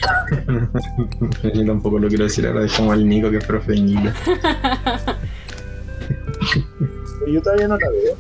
Yo 1.55 1.67
tampoco 1.67 1.99
lo 1.99 2.09
quiero 2.09 2.25
decir 2.25 2.47
ahora, 2.47 2.67
como 2.77 2.93
el 2.95 3.09
Nico 3.09 3.31
que 3.31 3.39
es 3.39 3.45
profe 3.45 3.73
de 3.73 3.79
inglés. 3.79 4.15
Yo 7.27 7.43
todavía 7.43 7.69
no 7.69 7.77
la 7.79 7.89
veo. 7.91 8.15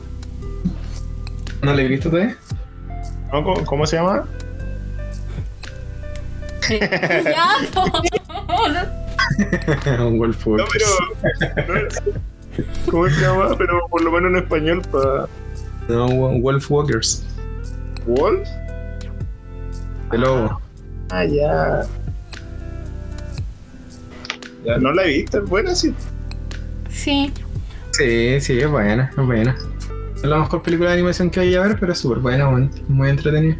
¿No 1.62 1.74
le 1.74 1.86
viste 1.88 2.08
todavía? 2.08 2.36
¿No? 3.32 3.42
¿Cómo, 3.44 3.64
cómo 3.64 3.86
se 3.86 3.96
llama? 3.96 4.24
ya. 6.68 7.56
Un 10.04 10.18
Wolf 10.18 10.46
No, 10.46 10.64
pero. 10.72 10.86
no 11.68 11.76
es- 11.76 12.02
¿Cómo 12.90 13.08
se 13.08 13.20
llama? 13.20 13.54
Pero 13.58 13.86
por 13.90 14.02
lo 14.02 14.10
menos 14.10 14.30
en 14.32 14.36
español, 14.38 14.82
para. 14.90 15.26
No, 15.88 16.06
Wolf 16.40 16.70
Walkers. 16.70 17.24
¿Wolf? 18.06 18.48
De 20.10 20.18
lobo. 20.18 20.60
Ah, 21.10 21.24
ya. 21.24 21.86
Ya 24.64 24.78
no 24.78 24.92
la 24.92 25.04
he 25.04 25.08
visto, 25.18 25.38
es 25.42 25.48
buena, 25.48 25.74
sí. 25.74 25.94
Sí, 26.90 27.32
Sí, 27.92 28.40
sí, 28.40 28.58
es 28.58 28.68
buena, 28.70 29.10
es 29.16 29.24
buena. 29.24 29.56
Es 30.16 30.24
la 30.24 30.38
mejor 30.38 30.62
película 30.62 30.90
de 30.90 30.94
animación 30.94 31.30
que 31.30 31.40
hay 31.40 31.54
a 31.54 31.60
ver, 31.62 31.78
pero 31.78 31.92
es 31.92 31.98
súper 31.98 32.18
buena, 32.18 32.48
bueno, 32.48 32.68
muy 32.88 33.08
entretenida. 33.08 33.56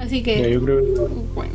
así 0.00 0.18
Ya, 0.22 0.24
que 0.24 0.52
yo 0.52 0.62
creo 0.64 0.80
que. 0.82 1.00
bueno. 1.34 1.52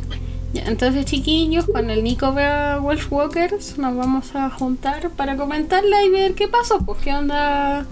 Ya, 0.54 0.64
entonces 0.66 1.04
chiquillos, 1.04 1.66
cuando 1.66 1.92
el 1.92 2.04
Nico 2.04 2.32
vea 2.32 2.78
Wolf 2.78 3.10
Walkers, 3.12 3.76
nos 3.76 3.96
vamos 3.96 4.36
a 4.36 4.48
juntar 4.50 5.10
para 5.10 5.36
comentarla 5.36 6.04
y 6.04 6.10
ver 6.10 6.34
qué 6.34 6.46
pasó, 6.46 6.78
pues 6.86 7.00
qué 7.02 7.12
onda, 7.12 7.86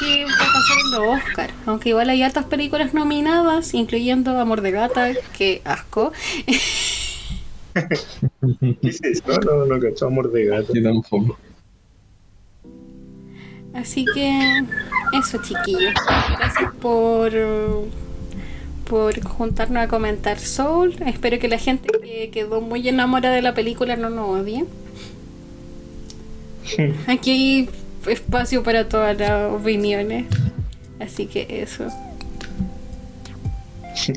qué 0.00 0.24
va 0.24 0.32
a 0.32 0.52
pasar 0.52 0.78
en 0.84 0.90
los 0.90 1.00
Oscar. 1.18 1.50
Aunque 1.66 1.88
igual 1.90 2.10
hay 2.10 2.22
hartas 2.22 2.44
películas 2.46 2.94
nominadas, 2.94 3.74
incluyendo 3.74 4.38
Amor 4.38 4.60
de 4.60 4.70
Gata, 4.70 5.12
que 5.36 5.62
asco. 5.64 6.12
¿Qué 8.82 8.88
es 8.88 9.02
eso? 9.02 9.40
No, 9.40 9.66
no, 9.66 9.80
cachó 9.80 10.06
amor 10.06 10.32
de 10.32 10.46
gato. 10.46 10.72
Yo 10.72 10.82
tampoco. 10.82 11.38
Así 13.74 14.06
que 14.14 14.64
eso 15.12 15.38
chiquillos. 15.42 15.92
Gracias 16.38 16.72
por 16.80 17.32
por 18.88 19.20
juntarnos 19.20 19.82
a 19.82 19.88
comentar 19.88 20.38
Soul. 20.38 20.94
Espero 21.06 21.38
que 21.38 21.48
la 21.48 21.58
gente 21.58 21.88
que 22.02 22.30
quedó 22.30 22.60
muy 22.60 22.88
enamorada 22.88 23.34
de 23.34 23.42
la 23.42 23.52
película 23.52 23.96
no 23.96 24.08
nos 24.10 24.40
odie. 24.40 24.64
Aquí 27.06 27.30
hay 27.30 27.70
espacio 28.08 28.62
para 28.62 28.88
todas 28.88 29.16
las 29.18 29.52
opiniones. 29.52 30.26
Así 31.00 31.26
que 31.26 31.62
eso. 31.62 31.86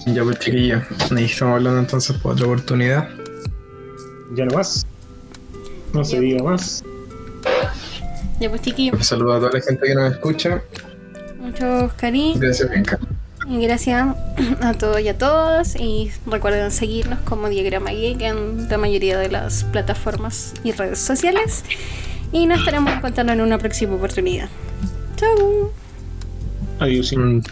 Ya 0.07 0.23
pues 0.23 0.39
chiquillos, 0.39 0.83
ahí 1.15 1.23
estamos 1.25 1.55
hablando 1.55 1.79
entonces 1.79 2.15
por 2.17 2.33
otra 2.33 2.45
oportunidad. 2.47 3.07
Ya 4.35 4.45
no 4.45 4.55
más. 4.55 4.85
No 5.93 6.03
se 6.03 6.19
diga 6.19 6.43
más. 6.43 6.83
Ya 8.39 8.49
pues 8.49 8.61
chiquillos, 8.61 8.95
Un 8.97 9.03
saludo 9.03 9.33
a 9.33 9.39
toda 9.39 9.51
la 9.53 9.61
gente 9.61 9.85
que 9.87 9.95
nos 9.95 10.11
escucha. 10.13 10.61
muchos 11.39 11.93
cariños. 11.93 12.39
Gracias, 12.39 12.69
Bianca. 12.69 12.99
Y 13.47 13.61
gracias 13.63 14.07
a 14.61 14.73
todos 14.73 14.99
y 15.01 15.07
a 15.07 15.17
todas. 15.17 15.75
Y 15.75 16.11
recuerden 16.27 16.71
seguirnos 16.71 17.19
como 17.21 17.49
Diagrama 17.49 17.91
Geek 17.91 18.21
en 18.21 18.69
la 18.69 18.77
mayoría 18.77 19.17
de 19.17 19.29
las 19.29 19.63
plataformas 19.63 20.53
y 20.63 20.71
redes 20.73 20.99
sociales. 20.99 21.63
Y 22.31 22.45
nos 22.45 22.59
estaremos 22.59 22.93
encontrando 22.93 23.33
en 23.33 23.41
una 23.41 23.57
próxima 23.57 23.95
oportunidad. 23.95 24.49
Chao. 25.15 25.71
Adiós. 26.79 27.11
Un. 27.11 27.43